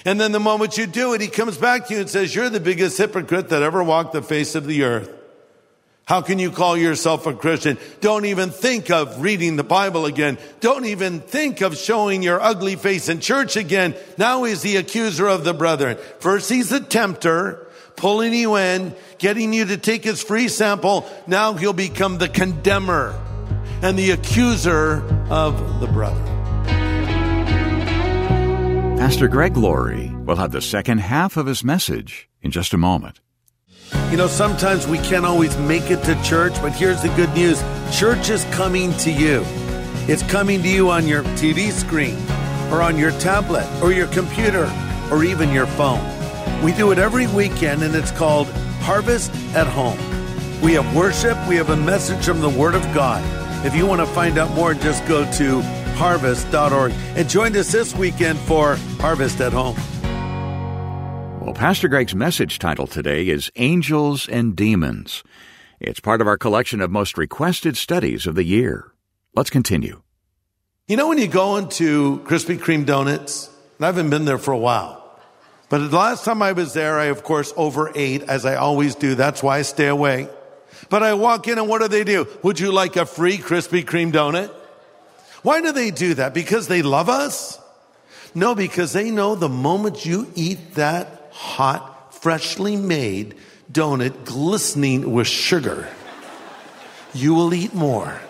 And 0.05 0.21
then 0.21 0.33
the 0.33 0.41
moment 0.41 0.77
you 0.77 0.87
do 0.87 1.15
it, 1.15 1.21
he 1.21 1.29
comes 1.29 1.57
back 1.57 1.87
to 1.87 1.95
you 1.95 2.01
and 2.01 2.11
says, 2.11 2.35
you're 2.35 2.51
the 2.51 2.61
biggest 2.61 2.99
hypocrite 2.99 3.51
that 3.51 3.63
ever 3.63 3.83
walked 3.83 4.13
the 4.13 4.23
face 4.23 4.55
of 4.55 4.67
the 4.67 4.85
earth. 4.85 5.11
How 6.07 6.21
can 6.21 6.39
you 6.39 6.53
call 6.53 6.77
yourself 6.77 7.27
a 7.27 7.35
Christian? 7.35 7.79
Don't 8.01 8.27
even 8.27 8.51
think 8.51 8.93
of 8.93 9.21
reading 9.21 9.57
the 9.57 9.65
Bible 9.65 10.07
again. 10.07 10.39
Don't 10.61 10.85
even 10.85 11.19
think 11.19 11.63
of 11.63 11.77
showing 11.77 12.23
your 12.23 12.41
ugly 12.41 12.77
face 12.77 13.09
in 13.09 13.19
church 13.19 13.57
again. 13.57 13.97
Now 14.17 14.45
he's 14.45 14.63
the 14.63 14.77
accuser 14.77 15.27
of 15.27 15.43
the 15.43 15.53
brethren. 15.53 15.99
First 16.21 16.49
he's 16.49 16.69
the 16.69 16.79
tempter, 16.79 17.67
pulling 17.97 18.33
you 18.35 18.57
in, 18.57 18.95
getting 19.19 19.53
you 19.53 19.65
to 19.65 19.77
take 19.77 20.05
his 20.05 20.23
free 20.23 20.47
sample. 20.47 21.11
Now 21.27 21.55
he'll 21.55 21.73
become 21.73 22.19
the 22.19 22.29
condemner 22.29 23.21
and 23.83 23.99
the 23.99 24.13
accuser 24.13 25.03
of 25.29 25.81
the 25.81 25.89
brethren. 25.89 26.25
Pastor 28.97 29.27
Greg 29.27 29.57
Laurie 29.57 30.15
will 30.25 30.37
have 30.37 30.53
the 30.53 30.63
second 30.63 30.99
half 30.99 31.37
of 31.37 31.47
his 31.47 31.65
message 31.65 32.29
in 32.43 32.53
just 32.53 32.73
a 32.73 32.79
moment. 32.79 33.21
You 34.11 34.17
know, 34.17 34.29
sometimes 34.29 34.87
we 34.87 34.99
can't 34.99 35.27
always 35.27 35.57
make 35.59 35.91
it 35.91 36.03
to 36.05 36.23
church, 36.23 36.55
but 36.63 36.73
here's 36.73 37.03
the 37.03 37.09
good 37.17 37.33
news 37.35 37.61
church 37.93 38.31
is 38.31 38.45
coming 38.53 38.93
to 38.99 39.11
you. 39.11 39.43
It's 40.09 40.23
coming 40.23 40.63
to 40.63 40.69
you 40.69 40.91
on 40.91 41.09
your 41.09 41.25
TV 41.35 41.73
screen, 41.73 42.17
or 42.73 42.83
on 42.83 42.97
your 42.97 43.11
tablet, 43.19 43.67
or 43.83 43.93
your 43.93 44.07
computer, 44.07 44.71
or 45.11 45.25
even 45.25 45.53
your 45.53 45.67
phone. 45.67 46.01
We 46.63 46.73
do 46.73 46.93
it 46.93 46.99
every 46.99 47.27
weekend, 47.27 47.83
and 47.83 47.95
it's 47.97 48.13
called 48.13 48.47
Harvest 48.81 49.35
at 49.57 49.67
Home. 49.67 49.99
We 50.63 50.75
have 50.75 50.95
worship, 50.95 51.37
we 51.49 51.57
have 51.57 51.71
a 51.71 51.77
message 51.77 52.25
from 52.25 52.41
the 52.41 52.49
Word 52.49 52.77
of 52.77 52.83
God. 52.95 53.25
If 53.67 53.75
you 53.75 53.87
want 53.87 54.01
to 54.01 54.07
find 54.07 54.39
out 54.39 54.55
more, 54.55 54.73
just 54.73 55.05
go 55.09 55.31
to 55.33 55.63
harvest.org 55.97 56.93
and 57.17 57.29
join 57.29 57.57
us 57.57 57.73
this 57.73 57.93
weekend 57.97 58.39
for 58.39 58.77
Harvest 59.01 59.41
at 59.41 59.53
Home. 59.53 59.77
Well, 61.47 61.55
Pastor 61.55 61.87
Greg's 61.87 62.13
message 62.13 62.59
title 62.59 62.89
today 62.89 63.29
is 63.29 63.53
Angels 63.55 64.29
and 64.29 64.57
Demons. 64.57 65.23
It's 65.79 66.01
part 66.01 66.21
of 66.21 66.27
our 66.27 66.37
collection 66.37 66.81
of 66.81 66.91
most 66.91 67.17
requested 67.17 67.77
studies 67.77 68.27
of 68.27 68.35
the 68.35 68.43
year. 68.43 68.91
Let's 69.33 69.49
continue. 69.49 70.03
You 70.89 70.97
know, 70.97 71.07
when 71.07 71.19
you 71.19 71.29
go 71.29 71.57
into 71.57 72.19
Krispy 72.25 72.59
Kreme 72.59 72.85
Donuts, 72.85 73.49
and 73.77 73.85
I 73.85 73.87
haven't 73.87 74.11
been 74.11 74.25
there 74.25 74.39
for 74.39 74.51
a 74.51 74.59
while, 74.59 75.21
but 75.69 75.89
the 75.89 75.97
last 75.97 76.25
time 76.25 76.43
I 76.43 76.51
was 76.51 76.73
there, 76.73 76.99
I 76.99 77.05
of 77.05 77.23
course 77.23 77.55
overate, 77.57 78.25
as 78.25 78.45
I 78.45 78.57
always 78.57 78.97
do. 78.97 79.15
That's 79.15 79.41
why 79.41 79.59
I 79.59 79.63
stay 79.63 79.87
away. 79.87 80.29
But 80.91 81.05
I 81.05 81.15
walk 81.15 81.47
in 81.47 81.59
and 81.61 81.69
what 81.69 81.81
do 81.81 81.87
they 81.87 82.03
do? 82.03 82.27
Would 82.43 82.59
you 82.59 82.73
like 82.73 82.97
a 82.97 83.07
free 83.07 83.39
Krispy 83.39 83.85
Kreme 83.85 84.11
donut? 84.11 84.53
Why 85.43 85.61
do 85.61 85.71
they 85.71 85.93
do 85.93 86.15
that? 86.15 86.35
Because 86.35 86.67
they 86.67 86.83
love 86.83 87.09
us? 87.09 87.61
No, 88.35 88.57
because 88.57 88.93
they 88.93 89.13
know 89.13 89.37
the 89.37 89.49
moment 89.49 90.05
you 90.05 90.33
eat 90.35 90.75
that 90.75 91.16
hot, 91.37 92.15
freshly 92.15 92.77
made 92.77 93.35
donut 93.71 94.25
glistening 94.25 95.13
with 95.13 95.27
sugar, 95.27 95.89
you 97.13 97.35
will 97.35 97.53
eat 97.53 97.75
more. 97.75 98.21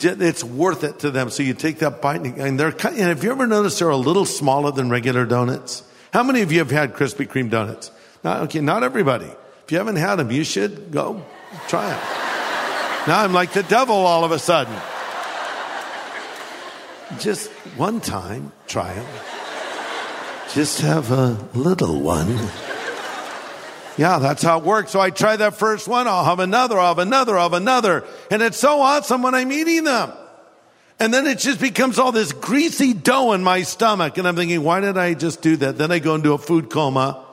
It's 0.00 0.42
worth 0.42 0.82
it 0.84 1.00
to 1.00 1.10
them. 1.10 1.30
So 1.30 1.42
you 1.42 1.54
take 1.54 1.78
that 1.78 2.00
bite 2.00 2.22
and 2.22 2.58
they're, 2.58 2.68
and 2.68 2.98
have 2.98 3.22
you 3.22 3.30
ever 3.30 3.46
noticed 3.46 3.78
they're 3.78 3.90
a 3.90 3.96
little 3.96 4.24
smaller 4.24 4.72
than 4.72 4.90
regular 4.90 5.24
donuts? 5.24 5.84
How 6.12 6.22
many 6.22 6.42
of 6.42 6.50
you 6.50 6.58
have 6.58 6.70
had 6.70 6.94
Krispy 6.94 7.26
Kreme 7.26 7.50
donuts? 7.50 7.90
Not, 8.24 8.42
okay, 8.42 8.60
not 8.60 8.82
everybody. 8.82 9.30
If 9.64 9.72
you 9.72 9.78
haven't 9.78 9.96
had 9.96 10.16
them, 10.16 10.30
you 10.30 10.44
should 10.44 10.90
go 10.90 11.24
try 11.68 11.88
them. 11.88 12.00
now 13.06 13.22
I'm 13.22 13.32
like 13.32 13.52
the 13.52 13.62
devil 13.62 13.94
all 13.94 14.24
of 14.24 14.32
a 14.32 14.38
sudden. 14.38 14.74
Just 17.18 17.50
one 17.76 18.00
time, 18.00 18.52
try 18.66 18.92
them. 18.94 19.06
Just 20.54 20.82
have 20.82 21.10
a 21.10 21.38
little 21.54 22.02
one. 22.02 22.38
Yeah, 23.96 24.18
that's 24.18 24.42
how 24.42 24.58
it 24.58 24.64
works. 24.64 24.90
So 24.90 25.00
I 25.00 25.08
try 25.08 25.36
that 25.36 25.56
first 25.56 25.88
one, 25.88 26.06
I'll 26.06 26.26
have 26.26 26.40
another, 26.40 26.78
I'll 26.78 26.88
have 26.88 26.98
another, 26.98 27.38
I'll 27.38 27.50
have 27.50 27.54
another. 27.54 28.04
And 28.30 28.42
it's 28.42 28.58
so 28.58 28.80
awesome 28.80 29.22
when 29.22 29.34
I'm 29.34 29.50
eating 29.50 29.84
them. 29.84 30.12
And 31.00 31.12
then 31.12 31.26
it 31.26 31.38
just 31.38 31.58
becomes 31.58 31.98
all 31.98 32.12
this 32.12 32.32
greasy 32.32 32.92
dough 32.92 33.32
in 33.32 33.42
my 33.42 33.62
stomach. 33.62 34.18
And 34.18 34.28
I'm 34.28 34.36
thinking, 34.36 34.62
why 34.62 34.80
did 34.80 34.98
I 34.98 35.14
just 35.14 35.40
do 35.40 35.56
that? 35.56 35.78
Then 35.78 35.90
I 35.90 35.98
go 35.98 36.14
into 36.14 36.34
a 36.34 36.38
food 36.38 36.68
coma. 36.68 37.24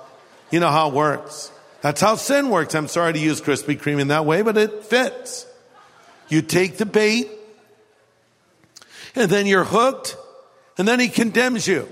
You 0.49 0.61
know 0.61 0.69
how 0.69 0.87
it 0.87 0.93
works. 0.93 1.51
That's 1.81 1.99
how 1.99 2.15
sin 2.15 2.49
works. 2.49 2.73
I'm 2.73 2.87
sorry 2.87 3.13
to 3.13 3.19
use 3.19 3.41
Krispy 3.41 3.77
Kreme 3.77 3.99
in 3.99 4.07
that 4.07 4.25
way, 4.25 4.43
but 4.43 4.57
it 4.57 4.85
fits. 4.85 5.45
You 6.29 6.41
take 6.41 6.77
the 6.77 6.85
bait, 6.85 7.29
and 9.13 9.29
then 9.29 9.45
you're 9.45 9.65
hooked, 9.65 10.15
and 10.77 10.87
then 10.87 10.99
he 10.99 11.09
condemns 11.09 11.67
you. 11.67 11.87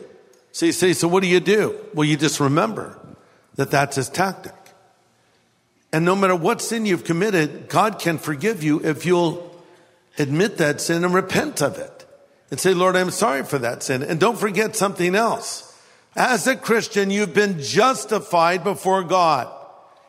So 0.58 0.66
you 0.66 0.72
say, 0.72 0.94
so 0.94 1.08
what 1.08 1.22
do 1.22 1.30
you 1.30 1.40
do? 1.40 1.76
Well, 1.94 2.06
you 2.06 2.18
just 2.18 2.40
remember 2.40 2.98
that 3.58 3.70
that's 3.70 3.96
his 3.96 4.10
tactic. 4.10 4.56
And 5.94 6.04
no 6.04 6.16
matter 6.16 6.36
what 6.36 6.64
sin 6.64 6.88
you've 6.88 7.04
committed, 7.04 7.70
God 7.70 8.00
can 8.00 8.18
forgive 8.18 8.64
you 8.64 8.84
if 8.84 9.06
you'll 9.06 9.56
admit 10.18 10.58
that 10.58 10.82
sin 10.82 11.04
and 11.04 11.14
repent 11.14 11.62
of 11.62 11.78
it. 11.78 12.08
And 12.50 12.60
say, 12.60 12.74
Lord, 12.74 12.96
I'm 12.96 13.12
sorry 13.12 13.44
for 13.44 13.60
that 13.60 13.84
sin. 13.84 14.02
And 14.02 14.20
don't 14.20 14.40
forget 14.40 14.76
something 14.76 15.14
else. 15.14 15.80
As 16.16 16.48
a 16.48 16.56
Christian, 16.56 17.12
you've 17.12 17.36
been 17.36 17.62
justified 17.62 18.64
before 18.64 19.04
God. 19.04 19.56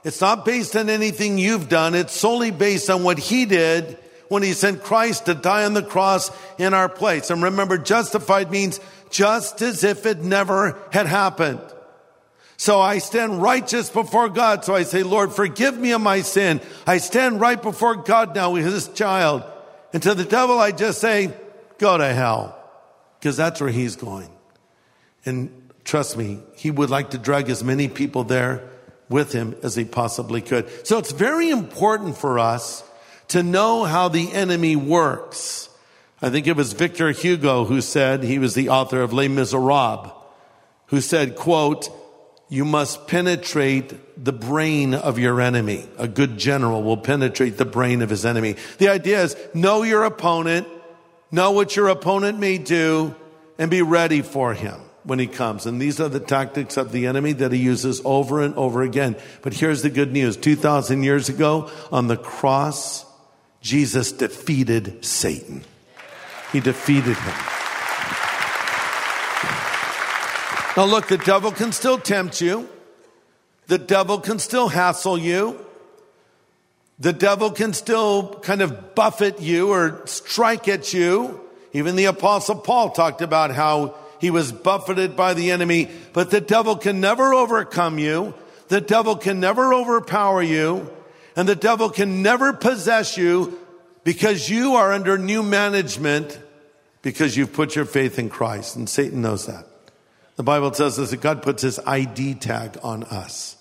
It's 0.02 0.22
not 0.22 0.46
based 0.46 0.74
on 0.76 0.88
anything 0.88 1.36
you've 1.36 1.68
done. 1.68 1.94
It's 1.94 2.14
solely 2.14 2.52
based 2.52 2.88
on 2.88 3.02
what 3.02 3.18
he 3.18 3.44
did 3.44 3.98
when 4.28 4.42
he 4.42 4.54
sent 4.54 4.82
Christ 4.82 5.26
to 5.26 5.34
die 5.34 5.66
on 5.66 5.74
the 5.74 5.82
cross 5.82 6.30
in 6.58 6.72
our 6.72 6.88
place. 6.88 7.28
And 7.28 7.42
remember, 7.42 7.76
justified 7.76 8.50
means 8.50 8.80
just 9.10 9.62
as 9.62 9.84
if 9.84 10.06
it 10.06 10.18
never 10.18 10.78
had 10.92 11.06
happened. 11.06 11.60
So 12.56 12.80
I 12.80 12.98
stand 12.98 13.40
righteous 13.40 13.88
before 13.88 14.28
God. 14.28 14.64
So 14.64 14.74
I 14.74 14.82
say, 14.82 15.04
Lord, 15.04 15.32
forgive 15.32 15.78
me 15.78 15.92
of 15.92 16.00
my 16.00 16.22
sin. 16.22 16.60
I 16.86 16.98
stand 16.98 17.40
right 17.40 17.62
before 17.62 17.94
God 17.94 18.34
now 18.34 18.50
with 18.50 18.64
his 18.64 18.88
child. 18.88 19.44
And 19.92 20.02
to 20.02 20.14
the 20.14 20.24
devil, 20.24 20.58
I 20.58 20.72
just 20.72 21.00
say, 21.00 21.32
go 21.78 21.96
to 21.96 22.12
hell. 22.12 22.58
Because 23.18 23.36
that's 23.36 23.60
where 23.60 23.70
he's 23.70 23.94
going. 23.94 24.28
And 25.24 25.70
trust 25.84 26.16
me, 26.16 26.40
he 26.56 26.70
would 26.70 26.90
like 26.90 27.10
to 27.10 27.18
drag 27.18 27.48
as 27.48 27.62
many 27.62 27.88
people 27.88 28.24
there 28.24 28.68
with 29.08 29.32
him 29.32 29.54
as 29.62 29.76
he 29.76 29.84
possibly 29.84 30.40
could. 30.40 30.68
So 30.86 30.98
it's 30.98 31.12
very 31.12 31.50
important 31.50 32.18
for 32.18 32.40
us 32.40 32.82
to 33.28 33.42
know 33.42 33.84
how 33.84 34.08
the 34.08 34.32
enemy 34.32 34.74
works. 34.74 35.67
I 36.20 36.30
think 36.30 36.46
it 36.46 36.56
was 36.56 36.72
Victor 36.72 37.10
Hugo 37.12 37.64
who 37.64 37.80
said, 37.80 38.24
he 38.24 38.38
was 38.38 38.54
the 38.54 38.70
author 38.70 39.02
of 39.02 39.12
Les 39.12 39.28
Miserables, 39.28 40.12
who 40.86 41.00
said, 41.00 41.36
quote, 41.36 41.90
you 42.48 42.64
must 42.64 43.06
penetrate 43.06 44.24
the 44.24 44.32
brain 44.32 44.94
of 44.94 45.18
your 45.18 45.40
enemy. 45.40 45.86
A 45.98 46.08
good 46.08 46.38
general 46.38 46.82
will 46.82 46.96
penetrate 46.96 47.58
the 47.58 47.64
brain 47.64 48.02
of 48.02 48.10
his 48.10 48.24
enemy. 48.24 48.56
The 48.78 48.88
idea 48.88 49.22
is 49.22 49.36
know 49.54 49.82
your 49.82 50.04
opponent, 50.04 50.66
know 51.30 51.50
what 51.50 51.76
your 51.76 51.88
opponent 51.88 52.38
may 52.38 52.58
do, 52.58 53.14
and 53.58 53.70
be 53.70 53.82
ready 53.82 54.22
for 54.22 54.54
him 54.54 54.80
when 55.04 55.18
he 55.18 55.26
comes. 55.26 55.66
And 55.66 55.80
these 55.80 56.00
are 56.00 56.08
the 56.08 56.20
tactics 56.20 56.76
of 56.76 56.90
the 56.90 57.06
enemy 57.06 57.32
that 57.34 57.52
he 57.52 57.58
uses 57.58 58.00
over 58.04 58.42
and 58.42 58.54
over 58.54 58.82
again. 58.82 59.16
But 59.42 59.52
here's 59.52 59.82
the 59.82 59.90
good 59.90 60.12
news. 60.12 60.36
2,000 60.36 61.02
years 61.02 61.28
ago 61.28 61.70
on 61.92 62.08
the 62.08 62.16
cross, 62.16 63.04
Jesus 63.60 64.10
defeated 64.10 65.04
Satan. 65.04 65.64
He 66.52 66.60
defeated 66.60 67.16
him. 67.16 67.34
Now 70.76 70.84
look, 70.84 71.08
the 71.08 71.18
devil 71.18 71.50
can 71.50 71.72
still 71.72 71.98
tempt 71.98 72.40
you. 72.40 72.68
The 73.66 73.78
devil 73.78 74.20
can 74.20 74.38
still 74.38 74.68
hassle 74.68 75.18
you. 75.18 75.58
The 76.98 77.12
devil 77.12 77.50
can 77.50 77.72
still 77.72 78.38
kind 78.40 78.62
of 78.62 78.94
buffet 78.94 79.40
you 79.40 79.70
or 79.70 80.02
strike 80.06 80.68
at 80.68 80.92
you. 80.92 81.40
Even 81.72 81.96
the 81.96 82.06
apostle 82.06 82.56
Paul 82.56 82.90
talked 82.90 83.22
about 83.22 83.50
how 83.50 83.94
he 84.20 84.30
was 84.30 84.50
buffeted 84.52 85.16
by 85.16 85.34
the 85.34 85.50
enemy, 85.50 85.88
but 86.12 86.30
the 86.30 86.40
devil 86.40 86.76
can 86.76 87.00
never 87.00 87.34
overcome 87.34 87.98
you. 87.98 88.34
The 88.68 88.80
devil 88.80 89.16
can 89.16 89.40
never 89.40 89.74
overpower 89.74 90.42
you 90.42 90.90
and 91.38 91.48
the 91.48 91.54
devil 91.54 91.88
can 91.88 92.20
never 92.20 92.52
possess 92.52 93.16
you 93.16 93.56
because 94.04 94.48
you 94.48 94.74
are 94.74 94.92
under 94.92 95.18
new 95.18 95.42
management 95.42 96.38
because 97.02 97.36
you've 97.36 97.52
put 97.52 97.76
your 97.76 97.84
faith 97.84 98.18
in 98.18 98.28
Christ 98.28 98.76
and 98.76 98.88
Satan 98.88 99.22
knows 99.22 99.46
that. 99.46 99.66
The 100.36 100.42
Bible 100.42 100.70
tells 100.70 100.98
us 100.98 101.10
that 101.10 101.20
God 101.20 101.42
puts 101.42 101.62
his 101.62 101.78
ID 101.80 102.34
tag 102.34 102.78
on 102.82 103.02
us. 103.04 103.56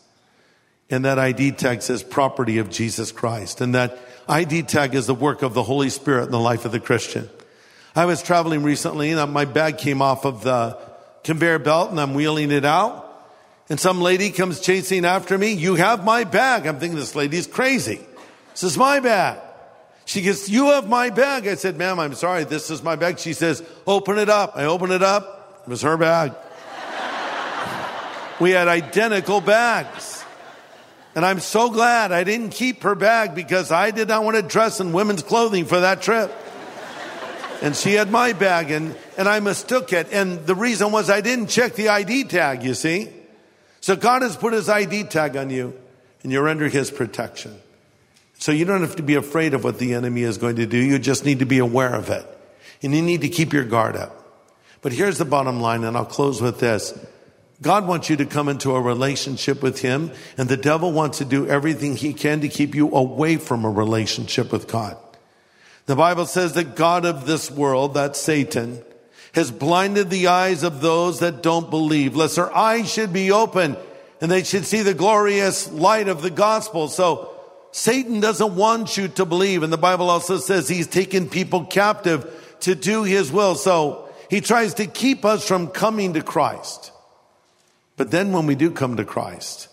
And 0.89 1.05
that 1.05 1.19
ID 1.19 1.53
tag 1.53 1.81
says 1.81 2.03
property 2.03 2.59
of 2.59 2.69
Jesus 2.69 3.11
Christ. 3.11 3.61
And 3.61 3.75
that 3.75 3.97
ID 4.29 4.63
tag 4.63 4.95
is 4.95 5.07
the 5.07 5.15
work 5.15 5.41
of 5.41 5.53
the 5.53 5.63
Holy 5.63 5.89
Spirit 5.89 6.25
in 6.25 6.31
the 6.31 6.39
life 6.39 6.65
of 6.65 6.71
the 6.71 6.79
Christian. 6.79 7.29
I 7.95 8.05
was 8.05 8.21
traveling 8.21 8.63
recently 8.63 9.11
and 9.11 9.33
my 9.33 9.45
bag 9.45 9.79
came 9.79 10.01
off 10.01 10.23
of 10.25 10.43
the, 10.43 10.77
conveyor 11.27 11.59
belt 11.59 11.91
and 11.91 11.99
I'm 11.99 12.13
wheeling 12.13 12.51
it 12.51 12.65
out. 12.65 13.03
And 13.69 13.77
some 13.77 14.01
lady 14.01 14.29
comes 14.29 14.61
chasing 14.61 15.03
after 15.03 15.37
me. 15.37 15.51
You 15.51 15.75
have 15.75 16.05
my 16.05 16.23
bag. 16.23 16.65
I'm 16.65 16.79
thinking 16.79 16.97
this 16.97 17.15
lady's 17.15 17.45
crazy. 17.45 17.99
This 18.51 18.63
is 18.63 18.77
my 18.77 19.01
bag. 19.01 19.37
She 20.07 20.21
goes, 20.21 20.47
you 20.47 20.67
have 20.67 20.87
my 20.87 21.09
bag. 21.09 21.47
I 21.47 21.55
said, 21.55 21.75
ma'am, 21.77 21.99
I'm 21.99 22.13
sorry. 22.13 22.45
This 22.45 22.71
is 22.71 22.81
my 22.81 22.95
bag. 22.95 23.19
She 23.19 23.33
says, 23.33 23.61
open 23.85 24.17
it 24.17 24.29
up. 24.29 24.53
I 24.55 24.63
open 24.63 24.89
it 24.91 25.03
up. 25.03 25.63
It 25.67 25.69
was 25.69 25.81
her 25.81 25.97
bag. 25.97 26.33
we 28.39 28.51
had 28.51 28.69
identical 28.69 29.41
bags. 29.41 30.23
And 31.13 31.25
I'm 31.25 31.41
so 31.41 31.69
glad 31.69 32.13
I 32.13 32.23
didn't 32.23 32.51
keep 32.51 32.83
her 32.83 32.95
bag 32.95 33.35
because 33.35 33.69
I 33.69 33.91
did 33.91 34.07
not 34.07 34.23
want 34.23 34.37
to 34.37 34.43
dress 34.43 34.79
in 34.79 34.93
women's 34.93 35.23
clothing 35.23 35.65
for 35.65 35.81
that 35.81 36.01
trip. 36.01 36.33
And 37.61 37.75
she 37.75 37.95
had 37.95 38.09
my 38.09 38.31
bag 38.31 38.71
and, 38.71 38.95
and 39.17 39.27
I 39.27 39.41
mistook 39.41 39.91
it. 39.91 40.07
And 40.13 40.45
the 40.45 40.55
reason 40.55 40.93
was 40.93 41.09
I 41.09 41.19
didn't 41.19 41.47
check 41.47 41.73
the 41.73 41.89
ID 41.89 42.25
tag, 42.25 42.63
you 42.63 42.75
see. 42.75 43.09
So 43.81 43.97
God 43.97 44.21
has 44.21 44.37
put 44.37 44.53
his 44.53 44.69
ID 44.69 45.03
tag 45.05 45.35
on 45.35 45.49
you 45.49 45.77
and 46.23 46.31
you're 46.31 46.47
under 46.47 46.69
his 46.69 46.91
protection. 46.91 47.59
So 48.39 48.51
you 48.51 48.65
don't 48.65 48.81
have 48.81 48.97
to 48.97 49.03
be 49.03 49.15
afraid 49.15 49.53
of 49.53 49.63
what 49.63 49.79
the 49.79 49.93
enemy 49.93 50.23
is 50.23 50.37
going 50.37 50.57
to 50.57 50.65
do. 50.65 50.77
You 50.77 50.99
just 50.99 51.25
need 51.25 51.39
to 51.39 51.45
be 51.45 51.57
aware 51.59 51.93
of 51.93 52.09
it. 52.09 52.25
And 52.83 52.93
you 52.93 53.01
need 53.01 53.21
to 53.21 53.29
keep 53.29 53.53
your 53.53 53.63
guard 53.63 53.95
up. 53.95 54.13
But 54.81 54.93
here's 54.93 55.17
the 55.17 55.25
bottom 55.25 55.59
line, 55.59 55.83
and 55.83 55.97
I'll 55.97 56.05
close 56.05 56.41
with 56.41 56.59
this. 56.59 56.97
God 57.61 57.87
wants 57.87 58.09
you 58.09 58.17
to 58.17 58.25
come 58.25 58.49
into 58.49 58.75
a 58.75 58.81
relationship 58.81 59.63
with 59.63 59.81
Him, 59.81 60.11
and 60.37 60.47
the 60.47 60.57
devil 60.57 60.91
wants 60.91 61.17
to 61.17 61.25
do 61.25 61.47
everything 61.47 61.95
he 61.95 62.13
can 62.13 62.41
to 62.41 62.47
keep 62.47 62.75
you 62.75 62.93
away 62.93 63.37
from 63.37 63.65
a 63.65 63.69
relationship 63.69 64.51
with 64.51 64.67
God. 64.67 64.95
The 65.87 65.95
Bible 65.95 66.27
says 66.27 66.53
that 66.53 66.75
God 66.75 67.05
of 67.05 67.25
this 67.25 67.49
world, 67.49 67.95
that's 67.95 68.19
Satan, 68.19 68.83
has 69.33 69.51
blinded 69.51 70.09
the 70.09 70.27
eyes 70.27 70.61
of 70.63 70.81
those 70.81 71.19
that 71.19 71.41
don't 71.41 71.69
believe, 71.69 72.15
lest 72.15 72.35
their 72.35 72.55
eyes 72.55 72.91
should 72.91 73.11
be 73.11 73.31
open 73.31 73.77
and 74.19 74.31
they 74.31 74.43
should 74.43 74.65
see 74.65 74.81
the 74.81 74.93
glorious 74.93 75.71
light 75.71 76.07
of 76.07 76.21
the 76.21 76.29
gospel. 76.29 76.87
So 76.87 77.36
Satan 77.71 78.19
doesn't 78.19 78.55
want 78.55 78.97
you 78.97 79.07
to 79.09 79.25
believe. 79.25 79.63
And 79.63 79.71
the 79.71 79.77
Bible 79.77 80.09
also 80.09 80.37
says 80.37 80.67
he's 80.67 80.87
taken 80.87 81.29
people 81.29 81.65
captive 81.65 82.55
to 82.61 82.75
do 82.75 83.03
his 83.03 83.31
will. 83.31 83.55
So 83.55 84.09
he 84.29 84.41
tries 84.41 84.75
to 84.75 84.87
keep 84.87 85.25
us 85.25 85.47
from 85.47 85.67
coming 85.67 86.13
to 86.13 86.21
Christ. 86.21 86.91
But 87.95 88.11
then 88.11 88.31
when 88.31 88.45
we 88.45 88.55
do 88.55 88.71
come 88.71 88.97
to 88.97 89.05
Christ, 89.05 89.69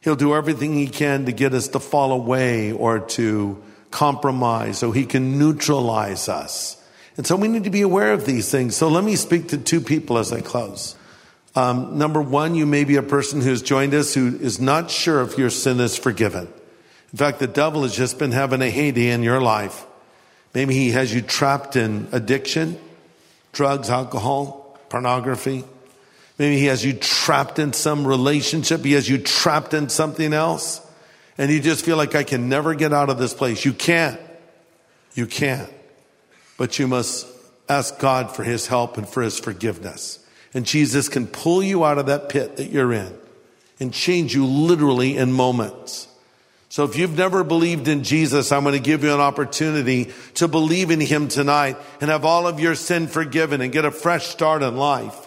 he'll 0.00 0.16
do 0.16 0.34
everything 0.34 0.74
he 0.74 0.86
can 0.86 1.26
to 1.26 1.32
get 1.32 1.52
us 1.52 1.68
to 1.68 1.80
fall 1.80 2.12
away 2.12 2.72
or 2.72 3.00
to 3.00 3.62
compromise 3.90 4.78
so 4.78 4.92
he 4.92 5.04
can 5.04 5.38
neutralize 5.38 6.28
us. 6.28 6.82
And 7.16 7.26
so 7.26 7.34
we 7.36 7.48
need 7.48 7.64
to 7.64 7.70
be 7.70 7.82
aware 7.82 8.12
of 8.12 8.26
these 8.26 8.50
things. 8.50 8.76
So 8.76 8.88
let 8.88 9.02
me 9.02 9.16
speak 9.16 9.48
to 9.48 9.58
two 9.58 9.80
people 9.80 10.18
as 10.18 10.32
I 10.32 10.42
close. 10.42 10.94
Um, 11.54 11.96
number 11.96 12.20
one, 12.20 12.54
you 12.54 12.66
may 12.66 12.84
be 12.84 12.96
a 12.96 13.02
person 13.02 13.40
who's 13.40 13.62
joined 13.62 13.94
us 13.94 14.12
who 14.12 14.36
is 14.36 14.60
not 14.60 14.90
sure 14.90 15.22
if 15.22 15.38
your 15.38 15.48
sin 15.48 15.80
is 15.80 15.96
forgiven. 15.96 16.48
In 17.12 17.18
fact, 17.18 17.38
the 17.38 17.46
devil 17.46 17.82
has 17.82 17.94
just 17.94 18.18
been 18.18 18.32
having 18.32 18.62
a 18.62 18.70
heyday 18.70 19.10
in 19.10 19.22
your 19.22 19.40
life. 19.40 19.86
Maybe 20.54 20.74
he 20.74 20.90
has 20.90 21.14
you 21.14 21.20
trapped 21.20 21.76
in 21.76 22.08
addiction, 22.12 22.78
drugs, 23.52 23.90
alcohol, 23.90 24.78
pornography. 24.88 25.64
Maybe 26.38 26.58
he 26.58 26.66
has 26.66 26.84
you 26.84 26.94
trapped 26.94 27.58
in 27.58 27.72
some 27.72 28.06
relationship. 28.06 28.84
He 28.84 28.92
has 28.92 29.08
you 29.08 29.18
trapped 29.18 29.74
in 29.74 29.88
something 29.88 30.32
else. 30.32 30.80
And 31.38 31.50
you 31.50 31.60
just 31.60 31.84
feel 31.84 31.96
like 31.96 32.14
I 32.14 32.24
can 32.24 32.48
never 32.48 32.74
get 32.74 32.92
out 32.92 33.10
of 33.10 33.18
this 33.18 33.34
place. 33.34 33.64
You 33.64 33.72
can't. 33.72 34.20
You 35.14 35.26
can't. 35.26 35.70
But 36.56 36.78
you 36.78 36.88
must 36.88 37.26
ask 37.68 37.98
God 37.98 38.34
for 38.34 38.44
his 38.44 38.66
help 38.66 38.96
and 38.96 39.08
for 39.08 39.22
his 39.22 39.38
forgiveness. 39.38 40.24
And 40.54 40.64
Jesus 40.64 41.08
can 41.08 41.26
pull 41.26 41.62
you 41.62 41.84
out 41.84 41.98
of 41.98 42.06
that 42.06 42.28
pit 42.28 42.56
that 42.56 42.70
you're 42.70 42.92
in 42.92 43.14
and 43.78 43.92
change 43.92 44.34
you 44.34 44.46
literally 44.46 45.16
in 45.16 45.32
moments. 45.32 46.08
So 46.76 46.84
if 46.84 46.94
you've 46.94 47.16
never 47.16 47.42
believed 47.42 47.88
in 47.88 48.04
Jesus, 48.04 48.52
I'm 48.52 48.62
going 48.62 48.74
to 48.74 48.78
give 48.78 49.02
you 49.02 49.14
an 49.14 49.18
opportunity 49.18 50.12
to 50.34 50.46
believe 50.46 50.90
in 50.90 51.00
him 51.00 51.28
tonight 51.28 51.78
and 52.02 52.10
have 52.10 52.26
all 52.26 52.46
of 52.46 52.60
your 52.60 52.74
sin 52.74 53.06
forgiven 53.06 53.62
and 53.62 53.72
get 53.72 53.86
a 53.86 53.90
fresh 53.90 54.26
start 54.26 54.62
in 54.62 54.76
life. 54.76 55.26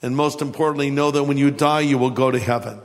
And 0.00 0.16
most 0.16 0.40
importantly, 0.40 0.88
know 0.88 1.10
that 1.10 1.24
when 1.24 1.36
you 1.36 1.50
die, 1.50 1.80
you 1.80 1.98
will 1.98 2.08
go 2.08 2.30
to 2.30 2.38
heaven. 2.38 2.80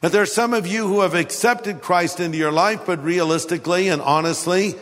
But 0.00 0.10
there 0.10 0.22
are 0.22 0.26
some 0.26 0.54
of 0.54 0.66
you 0.66 0.88
who 0.88 1.02
have 1.02 1.14
accepted 1.14 1.82
Christ 1.82 2.18
into 2.18 2.36
your 2.36 2.50
life, 2.50 2.84
but 2.84 3.04
realistically 3.04 3.86
and 3.86 4.02
honestly, 4.02 4.74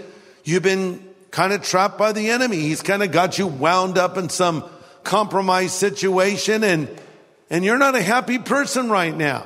you've 0.43 0.63
been 0.63 1.07
kind 1.33 1.53
of 1.53 1.63
trapped 1.63 1.99
by 1.99 2.13
the 2.13 2.31
enemy. 2.31 2.61
He's 2.61 2.81
kind 2.81 3.03
of 3.03 3.13
got 3.13 3.39
you 3.39 3.47
wound 3.47 3.99
up 3.99 4.17
in 4.17 4.31
some 4.31 4.65
compromised 5.05 5.75
situation 5.75 6.65
and, 6.65 6.89
and 7.51 7.63
you're 7.63 7.77
not 7.77 7.95
a 7.95 8.01
happy 8.01 8.39
person 8.39 8.89
right 8.89 9.15
now 9.15 9.45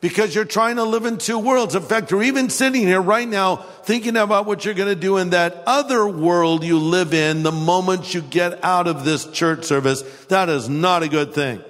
because 0.00 0.34
you're 0.34 0.44
trying 0.44 0.76
to 0.76 0.84
live 0.84 1.06
in 1.06 1.18
two 1.18 1.38
worlds. 1.38 1.74
In 1.74 1.82
fact, 1.82 2.10
you're 2.10 2.22
even 2.22 2.50
sitting 2.50 2.82
here 2.82 3.00
right 3.00 3.28
now 3.28 3.56
thinking 3.56 4.16
about 4.16 4.46
what 4.46 4.64
you're 4.64 4.74
going 4.74 4.88
to 4.88 5.00
do 5.00 5.16
in 5.16 5.30
that 5.30 5.62
other 5.66 6.06
world 6.06 6.62
you 6.62 6.78
live 6.78 7.12
in 7.12 7.42
the 7.42 7.52
moment 7.52 8.14
you 8.14 8.20
get 8.20 8.64
out 8.64 8.86
of 8.86 9.04
this 9.04 9.26
church 9.26 9.64
service. 9.64 10.02
That 10.26 10.48
is 10.48 10.68
not 10.68 11.02
a 11.02 11.08
good 11.08 11.34
thing. 11.34 11.62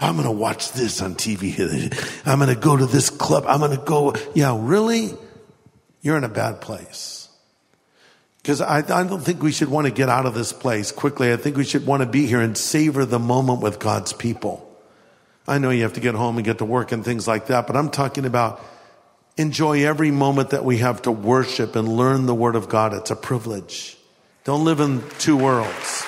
I'm 0.00 0.16
going 0.16 0.26
to 0.26 0.32
watch 0.32 0.72
this 0.72 1.00
on 1.00 1.14
TV. 1.14 2.22
I'm 2.26 2.38
going 2.38 2.54
to 2.54 2.60
go 2.60 2.76
to 2.76 2.86
this 2.86 3.08
club. 3.08 3.44
I'm 3.46 3.60
going 3.60 3.78
to 3.78 3.84
go. 3.84 4.14
Yeah, 4.34 4.56
really? 4.60 5.14
You're 6.02 6.18
in 6.18 6.24
a 6.24 6.28
bad 6.28 6.60
place. 6.60 7.28
Because 8.42 8.60
I, 8.60 8.78
I 8.78 9.04
don't 9.04 9.22
think 9.22 9.42
we 9.42 9.52
should 9.52 9.70
want 9.70 9.86
to 9.86 9.90
get 9.90 10.10
out 10.10 10.26
of 10.26 10.34
this 10.34 10.52
place 10.52 10.92
quickly. 10.92 11.32
I 11.32 11.36
think 11.36 11.56
we 11.56 11.64
should 11.64 11.86
want 11.86 12.02
to 12.02 12.08
be 12.08 12.26
here 12.26 12.42
and 12.42 12.58
savor 12.58 13.06
the 13.06 13.18
moment 13.18 13.62
with 13.62 13.78
God's 13.78 14.12
people. 14.12 14.73
I 15.46 15.58
know 15.58 15.70
you 15.70 15.82
have 15.82 15.92
to 15.94 16.00
get 16.00 16.14
home 16.14 16.36
and 16.36 16.44
get 16.44 16.58
to 16.58 16.64
work 16.64 16.92
and 16.92 17.04
things 17.04 17.28
like 17.28 17.48
that, 17.48 17.66
but 17.66 17.76
I'm 17.76 17.90
talking 17.90 18.24
about 18.24 18.64
enjoy 19.36 19.84
every 19.84 20.10
moment 20.10 20.50
that 20.50 20.64
we 20.64 20.78
have 20.78 21.02
to 21.02 21.12
worship 21.12 21.76
and 21.76 21.88
learn 21.88 22.26
the 22.26 22.34
Word 22.34 22.56
of 22.56 22.68
God. 22.68 22.94
It's 22.94 23.10
a 23.10 23.16
privilege. 23.16 23.96
Don't 24.44 24.64
live 24.64 24.80
in 24.80 25.02
two 25.18 25.36
worlds. 25.36 26.04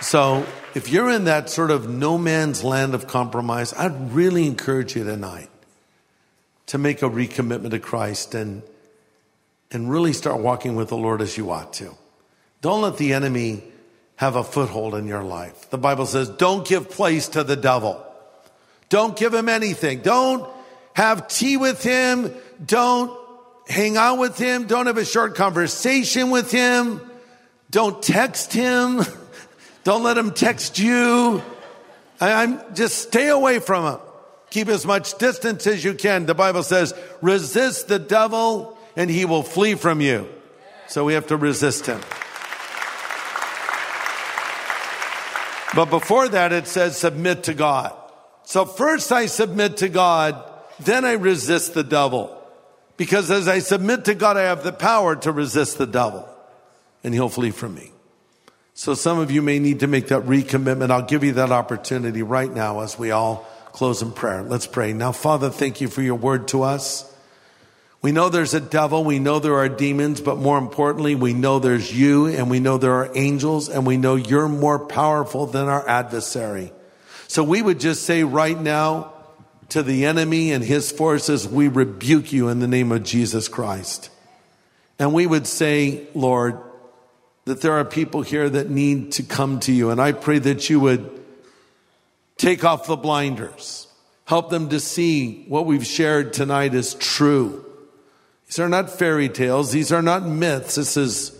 So, 0.00 0.46
if 0.74 0.88
you're 0.88 1.10
in 1.10 1.24
that 1.24 1.50
sort 1.50 1.70
of 1.70 1.88
no 1.88 2.16
man's 2.16 2.62
land 2.62 2.94
of 2.94 3.06
compromise, 3.06 3.72
I'd 3.72 4.12
really 4.12 4.46
encourage 4.46 4.94
you 4.94 5.04
tonight 5.04 5.50
to 6.66 6.78
make 6.78 7.02
a 7.02 7.08
recommitment 7.08 7.70
to 7.70 7.78
Christ 7.78 8.34
and, 8.34 8.62
and 9.70 9.90
really 9.90 10.12
start 10.12 10.40
walking 10.40 10.76
with 10.76 10.88
the 10.88 10.96
Lord 10.96 11.22
as 11.22 11.36
you 11.36 11.50
ought 11.50 11.72
to. 11.74 11.96
Don't 12.60 12.82
let 12.82 12.98
the 12.98 13.14
enemy 13.14 13.64
have 14.16 14.36
a 14.36 14.44
foothold 14.44 14.94
in 14.94 15.06
your 15.06 15.22
life. 15.22 15.70
The 15.70 15.78
Bible 15.78 16.06
says, 16.06 16.28
don't 16.28 16.66
give 16.66 16.90
place 16.90 17.28
to 17.28 17.44
the 17.44 17.56
devil. 17.56 18.02
Don't 18.88 19.16
give 19.16 19.34
him 19.34 19.48
anything. 19.48 20.00
Don't 20.00 20.48
have 20.94 21.28
tea 21.28 21.56
with 21.56 21.82
him. 21.82 22.34
Don't 22.64 23.16
hang 23.68 23.96
out 23.96 24.18
with 24.18 24.38
him. 24.38 24.66
Don't 24.66 24.86
have 24.86 24.96
a 24.96 25.04
short 25.04 25.34
conversation 25.34 26.30
with 26.30 26.50
him. 26.50 27.00
Don't 27.70 28.02
text 28.02 28.52
him. 28.52 29.02
Don't 29.84 30.02
let 30.02 30.16
him 30.16 30.32
text 30.32 30.78
you. 30.78 31.42
I, 32.20 32.44
am 32.44 32.74
just 32.74 32.98
stay 32.98 33.28
away 33.28 33.58
from 33.58 33.84
him. 33.84 34.00
Keep 34.50 34.68
as 34.68 34.86
much 34.86 35.18
distance 35.18 35.66
as 35.66 35.84
you 35.84 35.92
can. 35.94 36.26
The 36.26 36.34
Bible 36.34 36.62
says, 36.62 36.94
resist 37.20 37.88
the 37.88 37.98
devil 37.98 38.78
and 38.96 39.10
he 39.10 39.26
will 39.26 39.42
flee 39.42 39.74
from 39.74 40.00
you. 40.00 40.28
So 40.88 41.04
we 41.04 41.14
have 41.14 41.26
to 41.26 41.36
resist 41.36 41.86
him. 41.86 42.00
But 45.76 45.90
before 45.90 46.26
that, 46.26 46.54
it 46.54 46.66
says 46.66 46.96
submit 46.96 47.44
to 47.44 47.54
God. 47.54 47.94
So 48.44 48.64
first 48.64 49.12
I 49.12 49.26
submit 49.26 49.76
to 49.78 49.90
God, 49.90 50.42
then 50.80 51.04
I 51.04 51.12
resist 51.12 51.74
the 51.74 51.84
devil. 51.84 52.32
Because 52.96 53.30
as 53.30 53.46
I 53.46 53.58
submit 53.58 54.06
to 54.06 54.14
God, 54.14 54.38
I 54.38 54.44
have 54.44 54.64
the 54.64 54.72
power 54.72 55.14
to 55.16 55.30
resist 55.30 55.76
the 55.76 55.86
devil 55.86 56.26
and 57.04 57.12
he'll 57.12 57.28
flee 57.28 57.50
from 57.50 57.74
me. 57.74 57.92
So 58.72 58.94
some 58.94 59.18
of 59.18 59.30
you 59.30 59.42
may 59.42 59.58
need 59.58 59.80
to 59.80 59.86
make 59.86 60.08
that 60.08 60.22
recommitment. 60.22 60.90
I'll 60.90 61.02
give 61.02 61.22
you 61.22 61.32
that 61.32 61.52
opportunity 61.52 62.22
right 62.22 62.50
now 62.50 62.80
as 62.80 62.98
we 62.98 63.10
all 63.10 63.46
close 63.72 64.00
in 64.00 64.12
prayer. 64.12 64.42
Let's 64.42 64.66
pray. 64.66 64.94
Now, 64.94 65.12
Father, 65.12 65.50
thank 65.50 65.82
you 65.82 65.88
for 65.88 66.00
your 66.00 66.14
word 66.14 66.48
to 66.48 66.62
us. 66.62 67.04
We 68.02 68.12
know 68.12 68.28
there's 68.28 68.54
a 68.54 68.60
devil. 68.60 69.04
We 69.04 69.18
know 69.18 69.38
there 69.38 69.56
are 69.56 69.68
demons, 69.68 70.20
but 70.20 70.38
more 70.38 70.58
importantly, 70.58 71.14
we 71.14 71.32
know 71.32 71.58
there's 71.58 71.92
you 71.92 72.26
and 72.26 72.50
we 72.50 72.60
know 72.60 72.78
there 72.78 72.94
are 72.94 73.10
angels 73.14 73.68
and 73.68 73.86
we 73.86 73.96
know 73.96 74.14
you're 74.14 74.48
more 74.48 74.78
powerful 74.78 75.46
than 75.46 75.68
our 75.68 75.88
adversary. 75.88 76.72
So 77.26 77.42
we 77.42 77.62
would 77.62 77.80
just 77.80 78.04
say 78.04 78.22
right 78.22 78.58
now 78.58 79.12
to 79.70 79.82
the 79.82 80.04
enemy 80.06 80.52
and 80.52 80.62
his 80.62 80.92
forces, 80.92 81.48
we 81.48 81.68
rebuke 81.68 82.32
you 82.32 82.48
in 82.48 82.60
the 82.60 82.68
name 82.68 82.92
of 82.92 83.02
Jesus 83.02 83.48
Christ. 83.48 84.10
And 84.98 85.12
we 85.12 85.26
would 85.26 85.46
say, 85.46 86.06
Lord, 86.14 86.60
that 87.44 87.60
there 87.60 87.72
are 87.72 87.84
people 87.84 88.22
here 88.22 88.48
that 88.48 88.70
need 88.70 89.12
to 89.12 89.22
come 89.22 89.60
to 89.60 89.72
you. 89.72 89.90
And 89.90 90.00
I 90.00 90.12
pray 90.12 90.38
that 90.38 90.70
you 90.70 90.80
would 90.80 91.10
take 92.36 92.64
off 92.64 92.86
the 92.86 92.96
blinders, 92.96 93.88
help 94.26 94.50
them 94.50 94.68
to 94.68 94.78
see 94.78 95.44
what 95.48 95.66
we've 95.66 95.86
shared 95.86 96.32
tonight 96.32 96.74
is 96.74 96.94
true. 96.94 97.65
These 98.46 98.58
are 98.60 98.68
not 98.68 98.90
fairy 98.90 99.28
tales. 99.28 99.72
These 99.72 99.92
are 99.92 100.02
not 100.02 100.24
myths. 100.26 100.76
This 100.76 100.96
is 100.96 101.32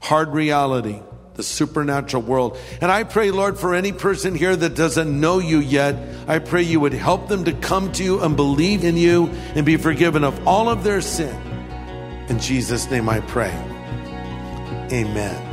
hard 0.00 0.32
reality. 0.32 1.00
the 1.34 1.44
supernatural 1.44 2.22
world. 2.22 2.58
And 2.82 2.92
I 2.92 3.04
pray, 3.04 3.30
Lord, 3.30 3.58
for 3.58 3.74
any 3.74 3.92
person 3.92 4.34
here 4.34 4.54
that 4.54 4.74
doesn't 4.74 5.20
know 5.20 5.38
you 5.38 5.58
yet, 5.58 5.96
I 6.28 6.38
pray 6.38 6.62
you 6.62 6.80
would 6.80 6.92
help 6.92 7.28
them 7.28 7.44
to 7.44 7.52
come 7.54 7.92
to 7.92 8.04
you 8.04 8.20
and 8.20 8.36
believe 8.36 8.84
in 8.84 8.96
you 8.98 9.28
and 9.54 9.64
be 9.64 9.78
forgiven 9.78 10.22
of 10.22 10.46
all 10.46 10.68
of 10.68 10.84
their 10.84 11.00
sin. 11.00 11.34
In 12.28 12.38
Jesus' 12.38 12.90
name 12.90 13.08
I 13.08 13.20
pray. 13.20 13.54
Amen. 14.92 15.49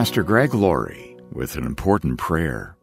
Pastor 0.00 0.22
Greg 0.22 0.54
Laurie 0.54 1.14
with 1.30 1.56
an 1.56 1.66
important 1.66 2.16
prayer. 2.16 2.74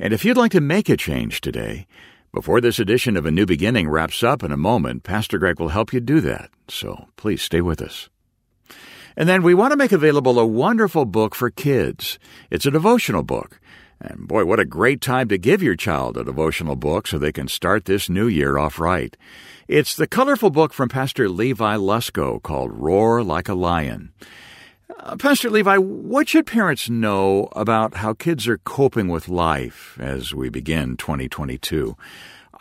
And 0.00 0.12
if 0.12 0.24
you'd 0.24 0.36
like 0.36 0.50
to 0.50 0.60
make 0.60 0.88
a 0.88 0.96
change 0.96 1.40
today, 1.40 1.86
before 2.34 2.60
this 2.60 2.80
edition 2.80 3.16
of 3.16 3.24
A 3.24 3.30
New 3.30 3.46
Beginning 3.46 3.88
wraps 3.88 4.24
up 4.24 4.42
in 4.42 4.50
a 4.50 4.56
moment, 4.56 5.04
Pastor 5.04 5.38
Greg 5.38 5.60
will 5.60 5.68
help 5.68 5.92
you 5.92 6.00
do 6.00 6.20
that. 6.22 6.50
So 6.66 7.06
please 7.14 7.40
stay 7.40 7.60
with 7.60 7.80
us. 7.80 8.08
And 9.16 9.28
then 9.28 9.44
we 9.44 9.54
want 9.54 9.70
to 9.70 9.76
make 9.76 9.92
available 9.92 10.40
a 10.40 10.44
wonderful 10.44 11.04
book 11.04 11.36
for 11.36 11.50
kids. 11.50 12.18
It's 12.50 12.66
a 12.66 12.72
devotional 12.72 13.22
book. 13.22 13.60
And 14.00 14.26
boy, 14.26 14.44
what 14.44 14.58
a 14.58 14.64
great 14.64 15.00
time 15.00 15.28
to 15.28 15.38
give 15.38 15.62
your 15.62 15.76
child 15.76 16.16
a 16.16 16.24
devotional 16.24 16.74
book 16.74 17.06
so 17.06 17.16
they 17.16 17.30
can 17.30 17.46
start 17.46 17.84
this 17.84 18.10
new 18.10 18.26
year 18.26 18.58
off 18.58 18.80
right. 18.80 19.16
It's 19.68 19.94
the 19.94 20.08
colorful 20.08 20.50
book 20.50 20.72
from 20.72 20.88
Pastor 20.88 21.28
Levi 21.28 21.76
Lusko 21.76 22.42
called 22.42 22.72
Roar 22.76 23.22
Like 23.22 23.48
a 23.48 23.54
Lion. 23.54 24.12
Uh, 24.98 25.16
Pastor 25.16 25.50
Levi, 25.50 25.76
what 25.76 26.28
should 26.28 26.46
parents 26.46 26.88
know 26.90 27.48
about 27.52 27.96
how 27.96 28.14
kids 28.14 28.48
are 28.48 28.58
coping 28.58 29.08
with 29.08 29.28
life 29.28 29.96
as 30.00 30.34
we 30.34 30.48
begin 30.48 30.96
2022? 30.96 31.96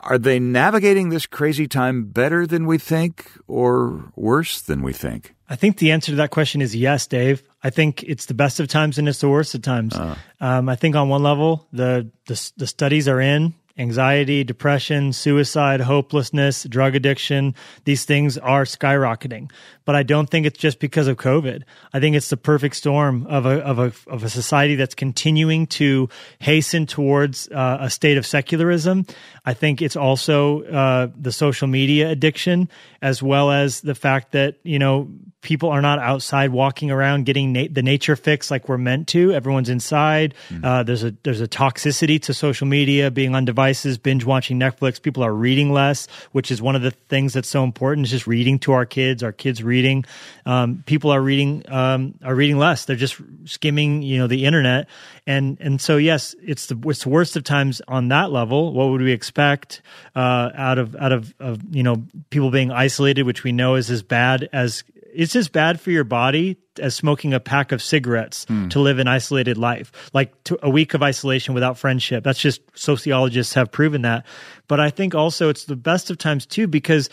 Are 0.01 0.17
they 0.17 0.39
navigating 0.39 1.09
this 1.09 1.25
crazy 1.25 1.67
time 1.67 2.05
better 2.05 2.47
than 2.47 2.65
we 2.65 2.77
think 2.77 3.31
or 3.47 4.11
worse 4.15 4.61
than 4.61 4.81
we 4.81 4.93
think? 4.93 5.35
I 5.49 5.55
think 5.55 5.77
the 5.77 5.91
answer 5.91 6.11
to 6.11 6.17
that 6.17 6.31
question 6.31 6.61
is 6.61 6.75
yes, 6.75 7.07
Dave. 7.07 7.43
I 7.63 7.69
think 7.69 8.03
it's 8.03 8.27
the 8.27 8.33
best 8.33 8.59
of 8.59 8.67
times 8.67 8.97
and 8.97 9.09
it's 9.09 9.19
the 9.19 9.29
worst 9.29 9.55
of 9.55 9.61
times. 9.61 9.95
Um, 10.39 10.69
I 10.69 10.75
think 10.75 10.95
on 10.95 11.09
one 11.09 11.23
level, 11.23 11.67
the, 11.73 12.09
the 12.27 12.51
the 12.55 12.67
studies 12.67 13.07
are 13.07 13.19
in 13.19 13.53
anxiety, 13.79 14.43
depression, 14.43 15.13
suicide, 15.13 15.81
hopelessness, 15.81 16.63
drug 16.65 16.95
addiction. 16.95 17.55
These 17.85 18.05
things 18.05 18.37
are 18.37 18.65
skyrocketing, 18.65 19.49
but 19.85 19.95
I 19.95 20.03
don't 20.03 20.29
think 20.29 20.45
it's 20.45 20.59
just 20.59 20.79
because 20.79 21.07
of 21.07 21.17
COVID. 21.17 21.63
I 21.93 21.99
think 21.99 22.15
it's 22.15 22.29
the 22.29 22.37
perfect 22.37 22.75
storm 22.75 23.25
of 23.27 23.45
a 23.45 23.59
of 23.61 23.79
a 23.79 23.93
of 24.07 24.23
a 24.23 24.29
society 24.29 24.75
that's 24.75 24.95
continuing 24.95 25.65
to 25.67 26.09
hasten 26.39 26.85
towards 26.85 27.49
uh, 27.49 27.77
a 27.79 27.89
state 27.89 28.17
of 28.17 28.25
secularism. 28.25 29.05
I 29.45 29.53
think 29.53 29.81
it's 29.81 29.95
also 29.95 30.63
uh, 30.65 31.07
the 31.17 31.31
social 31.31 31.67
media 31.67 32.09
addiction, 32.09 32.69
as 33.01 33.23
well 33.23 33.49
as 33.49 33.81
the 33.81 33.95
fact 33.95 34.33
that 34.33 34.57
you 34.63 34.77
know 34.77 35.09
people 35.41 35.69
are 35.69 35.81
not 35.81 35.99
outside 35.99 36.51
walking 36.51 36.91
around 36.91 37.25
getting 37.25 37.53
na- 37.53 37.67
the 37.71 37.81
nature 37.81 38.15
fix 38.15 38.51
like 38.51 38.67
we're 38.67 38.77
meant 38.77 39.07
to. 39.07 39.33
Everyone's 39.33 39.69
inside. 39.69 40.33
Uh, 40.63 40.83
there's 40.83 41.03
a 41.03 41.15
there's 41.23 41.41
a 41.41 41.47
toxicity 41.47 42.21
to 42.23 42.33
social 42.33 42.67
media, 42.67 43.09
being 43.09 43.35
on 43.35 43.45
devices, 43.45 43.97
binge 43.97 44.25
watching 44.25 44.59
Netflix. 44.59 45.01
People 45.01 45.23
are 45.23 45.33
reading 45.33 45.71
less, 45.71 46.07
which 46.31 46.51
is 46.51 46.61
one 46.61 46.75
of 46.75 46.81
the 46.81 46.91
things 46.91 47.33
that's 47.33 47.47
so 47.47 47.63
important. 47.63 48.07
Is 48.07 48.11
just 48.11 48.27
reading 48.27 48.59
to 48.59 48.73
our 48.73 48.85
kids. 48.85 49.23
Our 49.23 49.31
kids 49.31 49.63
reading. 49.63 50.05
Um, 50.45 50.83
people 50.85 51.11
are 51.11 51.21
reading 51.21 51.63
um, 51.69 52.15
are 52.23 52.35
reading 52.35 52.57
less. 52.57 52.85
They're 52.85 52.95
just 52.95 53.21
skimming, 53.45 54.01
you 54.01 54.17
know, 54.19 54.27
the 54.27 54.45
internet. 54.45 54.87
And 55.25 55.57
and 55.61 55.79
so 55.79 55.97
yes, 55.97 56.35
it's 56.41 56.65
the 56.65 56.79
it's 56.85 57.03
the 57.03 57.09
worst 57.09 57.35
of 57.35 57.43
times 57.43 57.81
on 57.87 58.09
that 58.09 58.31
level. 58.31 58.73
What 58.73 58.89
would 58.89 59.01
we 59.01 59.11
expect 59.11 59.81
uh, 60.15 60.49
out 60.53 60.79
of 60.79 60.95
out 60.95 61.11
of, 61.11 61.33
of 61.39 61.59
you 61.73 61.83
know 61.83 62.03
people 62.29 62.51
being 62.51 62.71
isolated, 62.71 63.23
which 63.23 63.43
we 63.43 63.51
know 63.51 63.75
is 63.75 63.89
as 63.89 64.01
bad 64.01 64.49
as 64.51 64.83
it's 65.13 65.35
as 65.35 65.49
bad 65.49 65.79
for 65.79 65.91
your 65.91 66.03
body 66.03 66.57
as 66.79 66.95
smoking 66.95 67.33
a 67.33 67.39
pack 67.39 67.71
of 67.71 67.81
cigarettes 67.81 68.45
hmm. 68.45 68.69
to 68.69 68.79
live 68.79 68.99
an 68.99 69.07
isolated 69.07 69.57
life. 69.57 69.91
Like 70.13 70.43
to, 70.45 70.57
a 70.63 70.69
week 70.69 70.93
of 70.93 71.03
isolation 71.03 71.53
without 71.53 71.77
friendship. 71.77 72.23
That's 72.23 72.39
just 72.39 72.61
sociologists 72.73 73.53
have 73.53 73.71
proven 73.71 74.03
that. 74.03 74.25
But 74.67 74.79
I 74.79 74.89
think 74.89 75.15
also 75.15 75.49
it's 75.49 75.65
the 75.65 75.75
best 75.75 76.09
of 76.09 76.17
times 76.17 76.45
too 76.45 76.67
because 76.67 77.09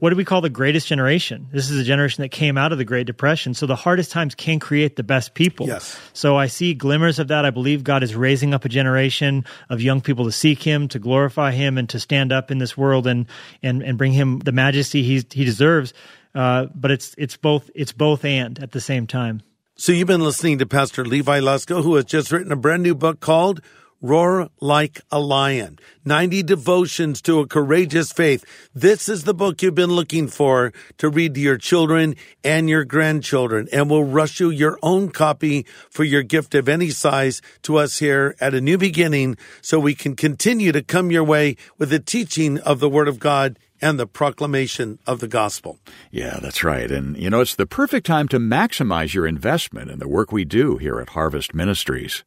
what 0.00 0.10
do 0.10 0.16
we 0.16 0.24
call 0.24 0.40
the 0.40 0.50
greatest 0.50 0.86
generation? 0.86 1.48
This 1.52 1.70
is 1.70 1.80
a 1.80 1.84
generation 1.84 2.22
that 2.22 2.30
came 2.30 2.58
out 2.58 2.72
of 2.72 2.78
the 2.78 2.84
Great 2.84 3.06
Depression. 3.06 3.54
So 3.54 3.66
the 3.66 3.76
hardest 3.76 4.10
times 4.10 4.34
can 4.34 4.58
create 4.58 4.96
the 4.96 5.02
best 5.02 5.34
people. 5.34 5.66
Yes. 5.66 5.98
So 6.12 6.36
I 6.36 6.46
see 6.46 6.74
glimmers 6.74 7.18
of 7.18 7.28
that. 7.28 7.44
I 7.44 7.50
believe 7.50 7.84
God 7.84 8.02
is 8.02 8.14
raising 8.14 8.54
up 8.54 8.64
a 8.64 8.68
generation 8.68 9.44
of 9.68 9.80
young 9.80 10.00
people 10.00 10.24
to 10.24 10.32
seek 10.32 10.62
Him, 10.62 10.88
to 10.88 10.98
glorify 10.98 11.52
Him, 11.52 11.78
and 11.78 11.88
to 11.90 12.00
stand 12.00 12.32
up 12.32 12.50
in 12.50 12.58
this 12.58 12.76
world 12.76 13.06
and 13.06 13.26
and 13.62 13.82
and 13.82 13.98
bring 13.98 14.12
Him 14.12 14.40
the 14.40 14.52
majesty 14.52 15.02
He 15.02 15.24
He 15.30 15.44
deserves. 15.44 15.94
Uh, 16.34 16.66
but 16.74 16.90
it's 16.90 17.14
it's 17.16 17.36
both 17.36 17.70
it's 17.74 17.92
both 17.92 18.24
and 18.24 18.58
at 18.62 18.72
the 18.72 18.80
same 18.80 19.06
time. 19.06 19.42
So 19.76 19.92
you've 19.92 20.08
been 20.08 20.22
listening 20.22 20.58
to 20.58 20.66
Pastor 20.66 21.04
Levi 21.04 21.40
Lusko, 21.40 21.82
who 21.82 21.96
has 21.96 22.06
just 22.06 22.32
written 22.32 22.50
a 22.50 22.56
brand 22.56 22.82
new 22.82 22.94
book 22.94 23.20
called 23.20 23.60
Roar 24.02 24.50
Like 24.60 25.00
a 25.10 25.18
Lion 25.18 25.78
90 26.04 26.42
Devotions 26.42 27.22
to 27.22 27.40
a 27.40 27.46
Courageous 27.46 28.12
Faith. 28.12 28.44
This 28.74 29.08
is 29.08 29.24
the 29.24 29.32
book 29.32 29.62
you've 29.62 29.74
been 29.74 29.90
looking 29.90 30.28
for 30.28 30.72
to 30.98 31.08
read 31.08 31.34
to 31.34 31.40
your 31.40 31.56
children 31.56 32.14
and 32.44 32.68
your 32.68 32.84
grandchildren. 32.84 33.68
And 33.72 33.88
we'll 33.88 34.04
rush 34.04 34.38
you 34.38 34.50
your 34.50 34.78
own 34.82 35.08
copy 35.10 35.64
for 35.90 36.04
your 36.04 36.22
gift 36.22 36.54
of 36.54 36.68
any 36.68 36.90
size 36.90 37.40
to 37.62 37.78
us 37.78 37.98
here 37.98 38.36
at 38.38 38.54
A 38.54 38.60
New 38.60 38.76
Beginning 38.76 39.36
so 39.62 39.80
we 39.80 39.94
can 39.94 40.14
continue 40.14 40.72
to 40.72 40.82
come 40.82 41.10
your 41.10 41.24
way 41.24 41.56
with 41.78 41.88
the 41.88 41.98
teaching 41.98 42.58
of 42.60 42.80
the 42.80 42.90
Word 42.90 43.08
of 43.08 43.18
God 43.18 43.58
and 43.80 43.98
the 43.98 44.06
proclamation 44.06 44.98
of 45.06 45.20
the 45.20 45.28
gospel. 45.28 45.78
Yeah, 46.10 46.38
that's 46.40 46.64
right. 46.64 46.90
And, 46.90 47.16
you 47.16 47.30
know, 47.30 47.40
it's 47.40 47.54
the 47.54 47.66
perfect 47.66 48.06
time 48.06 48.28
to 48.28 48.38
maximize 48.38 49.14
your 49.14 49.26
investment 49.26 49.90
in 49.90 49.98
the 49.98 50.08
work 50.08 50.32
we 50.32 50.44
do 50.44 50.76
here 50.76 51.00
at 51.00 51.10
Harvest 51.10 51.54
Ministries. 51.54 52.24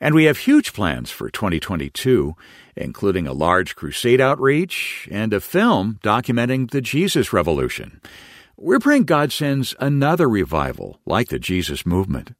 And 0.00 0.14
we 0.14 0.24
have 0.24 0.38
huge 0.38 0.72
plans 0.72 1.10
for 1.10 1.30
2022, 1.30 2.34
including 2.76 3.26
a 3.26 3.32
large 3.32 3.76
crusade 3.76 4.20
outreach 4.20 5.08
and 5.10 5.32
a 5.32 5.40
film 5.40 5.98
documenting 6.02 6.70
the 6.70 6.80
Jesus 6.80 7.32
Revolution. 7.32 8.00
We're 8.58 8.80
praying 8.80 9.04
God 9.04 9.32
sends 9.32 9.74
another 9.80 10.30
revival 10.30 10.98
like 11.04 11.28
the 11.28 11.38
Jesus 11.38 11.84
movement. 11.84 12.34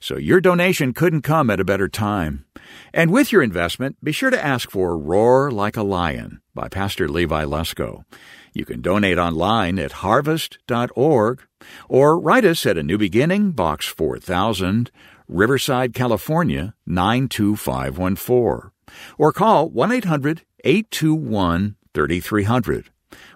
So 0.00 0.16
your 0.16 0.40
donation 0.40 0.92
couldn't 0.92 1.22
come 1.22 1.48
at 1.48 1.60
a 1.60 1.64
better 1.64 1.88
time. 1.88 2.44
And 2.92 3.12
with 3.12 3.30
your 3.30 3.40
investment, 3.40 3.96
be 4.02 4.10
sure 4.10 4.30
to 4.30 4.44
ask 4.44 4.68
for 4.68 4.98
Roar 4.98 5.48
Like 5.52 5.76
a 5.76 5.84
Lion 5.84 6.40
by 6.60 6.68
Pastor 6.68 7.08
Levi 7.08 7.44
Lusko. 7.44 8.04
You 8.52 8.66
can 8.66 8.82
donate 8.82 9.16
online 9.16 9.78
at 9.78 9.92
harvest.org 10.04 11.42
or 11.88 12.20
write 12.20 12.44
us 12.44 12.66
at 12.66 12.76
A 12.76 12.82
New 12.82 12.98
Beginning, 12.98 13.52
Box 13.52 13.86
4000, 13.86 14.90
Riverside, 15.26 15.94
California 15.94 16.74
92514. 16.84 18.72
Or 19.16 19.32
call 19.32 19.70
1 19.70 19.92
800 19.92 20.42
821 20.62 21.76
3300. 21.94 22.90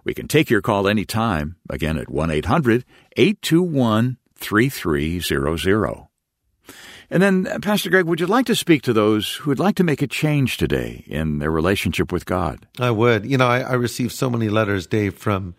We 0.05 0.13
can 0.13 0.29
take 0.29 0.51
your 0.51 0.61
call 0.61 0.87
anytime, 0.87 1.57
again 1.71 1.97
at 1.97 2.11
1 2.11 2.31
800 2.31 2.85
821 3.17 4.19
3300. 4.37 6.14
And 7.15 7.23
then, 7.23 7.47
uh, 7.47 7.61
Pastor 7.61 7.91
Greg, 7.91 8.07
would 8.07 8.19
you 8.19 8.27
like 8.27 8.47
to 8.47 8.57
speak 8.57 8.83
to 8.83 8.93
those 8.93 9.37
who 9.37 9.51
would 9.51 9.61
like 9.61 9.77
to 9.77 9.85
make 9.85 10.03
a 10.03 10.09
change 10.09 10.57
today 10.57 11.05
in 11.07 11.39
their 11.39 11.51
relationship 11.53 12.11
with 12.11 12.27
God? 12.27 12.67
I 12.81 12.91
would. 12.91 13.25
You 13.25 13.39
know, 13.39 13.47
I, 13.47 13.61
I 13.61 13.75
receive 13.75 14.11
so 14.11 14.29
many 14.29 14.49
letters, 14.49 14.89
Dave, 14.89 15.15
from 15.15 15.55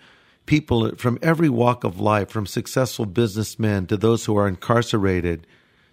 people 0.47 0.93
from 0.97 1.17
every 1.21 1.47
walk 1.47 1.85
of 1.85 1.97
life, 1.97 2.29
from 2.29 2.45
successful 2.45 3.05
businessmen 3.05 3.87
to 3.87 3.95
those 3.95 4.25
who 4.25 4.35
are 4.35 4.49
incarcerated, 4.49 5.47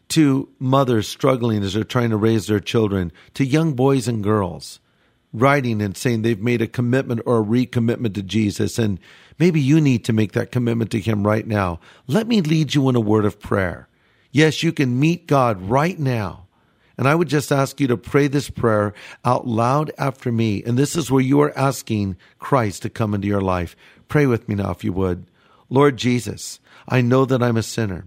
to 0.08 0.48
mothers 0.58 1.06
struggling 1.06 1.62
as 1.62 1.74
they're 1.74 1.84
trying 1.84 2.10
to 2.10 2.16
raise 2.16 2.48
their 2.48 2.58
children, 2.58 3.12
to 3.34 3.44
young 3.44 3.74
boys 3.74 4.08
and 4.08 4.24
girls 4.24 4.80
writing 5.32 5.80
and 5.80 5.96
saying 5.96 6.22
they've 6.22 6.42
made 6.42 6.60
a 6.60 6.66
commitment 6.66 7.20
or 7.24 7.38
a 7.38 7.44
recommitment 7.44 8.14
to 8.14 8.22
Jesus. 8.24 8.80
And 8.80 8.98
maybe 9.38 9.60
you 9.60 9.80
need 9.80 10.04
to 10.06 10.12
make 10.12 10.32
that 10.32 10.50
commitment 10.50 10.90
to 10.90 10.98
Him 10.98 11.24
right 11.24 11.46
now. 11.46 11.78
Let 12.08 12.26
me 12.26 12.40
lead 12.40 12.74
you 12.74 12.88
in 12.88 12.96
a 12.96 13.00
word 13.00 13.24
of 13.24 13.38
prayer. 13.38 13.88
Yes, 14.32 14.62
you 14.62 14.72
can 14.72 14.98
meet 14.98 15.26
God 15.26 15.60
right 15.60 15.98
now. 15.98 16.46
And 16.98 17.06
I 17.06 17.14
would 17.14 17.28
just 17.28 17.52
ask 17.52 17.80
you 17.80 17.86
to 17.88 17.96
pray 17.96 18.28
this 18.28 18.50
prayer 18.50 18.94
out 19.24 19.46
loud 19.46 19.92
after 19.98 20.32
me. 20.32 20.62
And 20.64 20.78
this 20.78 20.96
is 20.96 21.10
where 21.10 21.22
you 21.22 21.40
are 21.42 21.56
asking 21.56 22.16
Christ 22.38 22.82
to 22.82 22.90
come 22.90 23.14
into 23.14 23.28
your 23.28 23.40
life. 23.40 23.76
Pray 24.08 24.26
with 24.26 24.48
me 24.48 24.54
now, 24.54 24.70
if 24.70 24.84
you 24.84 24.92
would. 24.92 25.26
Lord 25.68 25.96
Jesus, 25.96 26.60
I 26.88 27.00
know 27.00 27.24
that 27.24 27.42
I'm 27.42 27.56
a 27.56 27.62
sinner. 27.62 28.06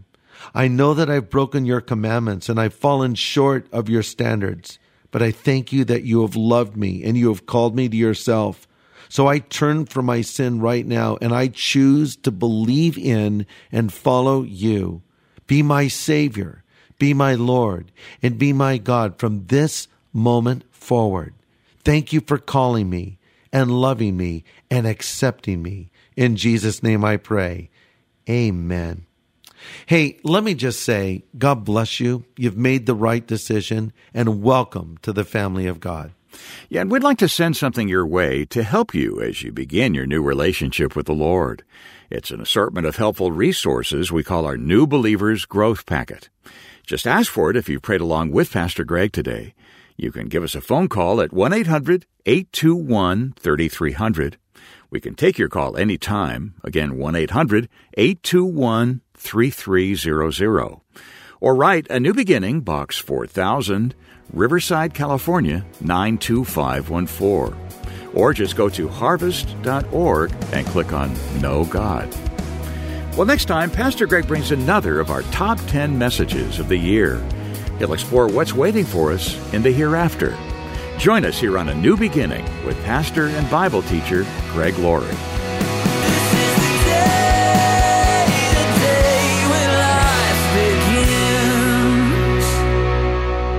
I 0.54 0.68
know 0.68 0.94
that 0.94 1.10
I've 1.10 1.30
broken 1.30 1.66
your 1.66 1.82
commandments 1.82 2.50
and 2.50 2.60
I've 2.60 2.74
fallen 2.74 3.16
short 3.16 3.68
of 3.72 3.90
your 3.90 4.04
standards. 4.04 4.80
But 5.12 5.22
I 5.22 5.32
thank 5.32 5.72
you 5.72 5.86
that 5.86 6.04
you 6.04 6.22
have 6.22 6.36
loved 6.36 6.76
me 6.76 7.04
and 7.04 7.18
you 7.18 7.30
have 7.30 7.46
called 7.46 7.76
me 7.76 7.88
to 7.88 7.98
yourself. 7.98 8.68
So 9.10 9.28
I 9.28 9.40
turn 9.40 9.86
from 9.86 10.06
my 10.06 10.22
sin 10.22 10.60
right 10.60 10.86
now 10.86 11.18
and 11.22 11.34
I 11.34 11.48
choose 11.48 12.16
to 12.18 12.32
believe 12.32 12.98
in 12.98 13.46
and 13.72 13.94
follow 13.94 14.44
you. 14.44 15.04
Be 15.48 15.62
my 15.62 15.88
Savior, 15.88 16.64
be 16.98 17.14
my 17.14 17.36
Lord, 17.36 17.92
and 18.22 18.40
be 18.40 18.54
my 18.54 18.78
God 18.78 19.18
from 19.20 19.48
this 19.48 19.88
moment 20.14 20.64
forward. 20.74 21.34
Thank 21.84 22.14
you 22.14 22.22
for 22.22 22.38
calling 22.38 22.90
me 22.90 23.18
and 23.52 23.72
loving 23.72 24.18
me 24.18 24.44
and 24.72 24.88
accepting 24.88 25.62
me. 25.62 25.90
In 26.16 26.36
Jesus' 26.36 26.82
name 26.82 27.06
I 27.06 27.18
pray. 27.18 27.70
Amen. 28.30 29.06
Hey, 29.86 30.18
let 30.24 30.44
me 30.44 30.54
just 30.54 30.82
say, 30.82 31.24
God 31.38 31.64
bless 31.66 32.00
you. 32.00 32.26
You've 32.38 32.58
made 32.58 32.86
the 32.86 32.96
right 32.96 33.26
decision 33.26 33.94
and 34.14 34.42
welcome 34.42 34.98
to 35.02 35.14
the 35.14 35.24
family 35.24 35.68
of 35.68 35.80
God. 35.80 36.12
Yeah, 36.70 36.82
and 36.82 36.92
we'd 36.92 37.04
like 37.04 37.18
to 37.20 37.30
send 37.30 37.56
something 37.56 37.88
your 37.88 38.06
way 38.06 38.46
to 38.46 38.64
help 38.64 38.94
you 38.94 39.22
as 39.22 39.42
you 39.42 39.52
begin 39.52 39.94
your 39.94 40.06
new 40.06 40.22
relationship 40.22 40.96
with 40.96 41.06
the 41.06 41.14
Lord. 41.14 41.64
It's 42.10 42.30
an 42.30 42.40
assortment 42.40 42.86
of 42.86 42.98
helpful 42.98 43.32
resources 43.32 44.12
we 44.12 44.24
call 44.24 44.46
our 44.46 44.58
New 44.58 44.86
Believers 44.86 45.46
Growth 45.46 45.88
Packet. 45.88 46.30
Just 46.86 47.08
ask 47.08 47.32
for 47.32 47.50
it 47.50 47.58
if 47.58 47.68
you've 47.68 47.82
prayed 47.82 48.02
along 48.02 48.32
with 48.32 48.52
Pastor 48.52 48.84
Greg 48.84 49.12
today. 49.12 49.56
You 49.98 50.12
can 50.12 50.28
give 50.28 50.44
us 50.44 50.54
a 50.54 50.62
phone 50.62 50.88
call 50.88 51.20
at 51.20 51.34
1 51.34 51.52
800 51.52 52.06
821 52.28 53.34
3300. 53.40 54.38
We 54.92 55.00
can 55.00 55.16
take 55.16 55.40
your 55.40 55.50
call 55.50 55.78
anytime. 55.78 56.54
Again, 56.64 56.98
1 56.98 57.16
800 57.16 57.70
821 57.98 59.02
3300. 59.16 60.82
Or 61.42 61.56
write 61.56 61.88
A 61.90 62.00
New 62.00 62.14
Beginning, 62.14 62.62
Box 62.62 63.00
4000, 63.00 63.96
Riverside, 64.32 64.94
California 64.94 65.66
92514. 65.82 67.85
Or 68.16 68.34
just 68.34 68.56
go 68.56 68.70
to 68.70 68.88
harvest.org 68.88 70.32
and 70.52 70.66
click 70.68 70.94
on 70.94 71.14
Know 71.42 71.66
God. 71.66 72.10
Well, 73.16 73.26
next 73.26 73.46
time, 73.46 73.70
Pastor 73.70 74.08
Greg 74.08 74.28
brings 74.28 74.52
another 74.52 75.00
of 75.00 75.10
our 75.10 75.22
top 75.24 75.60
10 75.68 75.98
messages 75.98 76.60
of 76.60 76.68
the 76.68 76.78
year. 76.78 77.24
He'll 77.78 77.94
explore 77.94 78.28
what's 78.28 78.54
waiting 78.54 78.86
for 78.86 79.12
us 79.12 79.38
in 79.54 79.62
the 79.62 79.72
hereafter. 79.72 80.36
Join 80.98 81.26
us 81.26 81.38
here 81.38 81.58
on 81.58 81.70
A 81.70 81.76
New 81.76 81.96
Beginning 81.98 82.44
with 82.66 82.82
pastor 82.84 83.28
and 83.28 83.50
Bible 83.50 83.84
teacher 83.84 84.26
Greg 84.52 84.78
Laurie. 84.78 85.35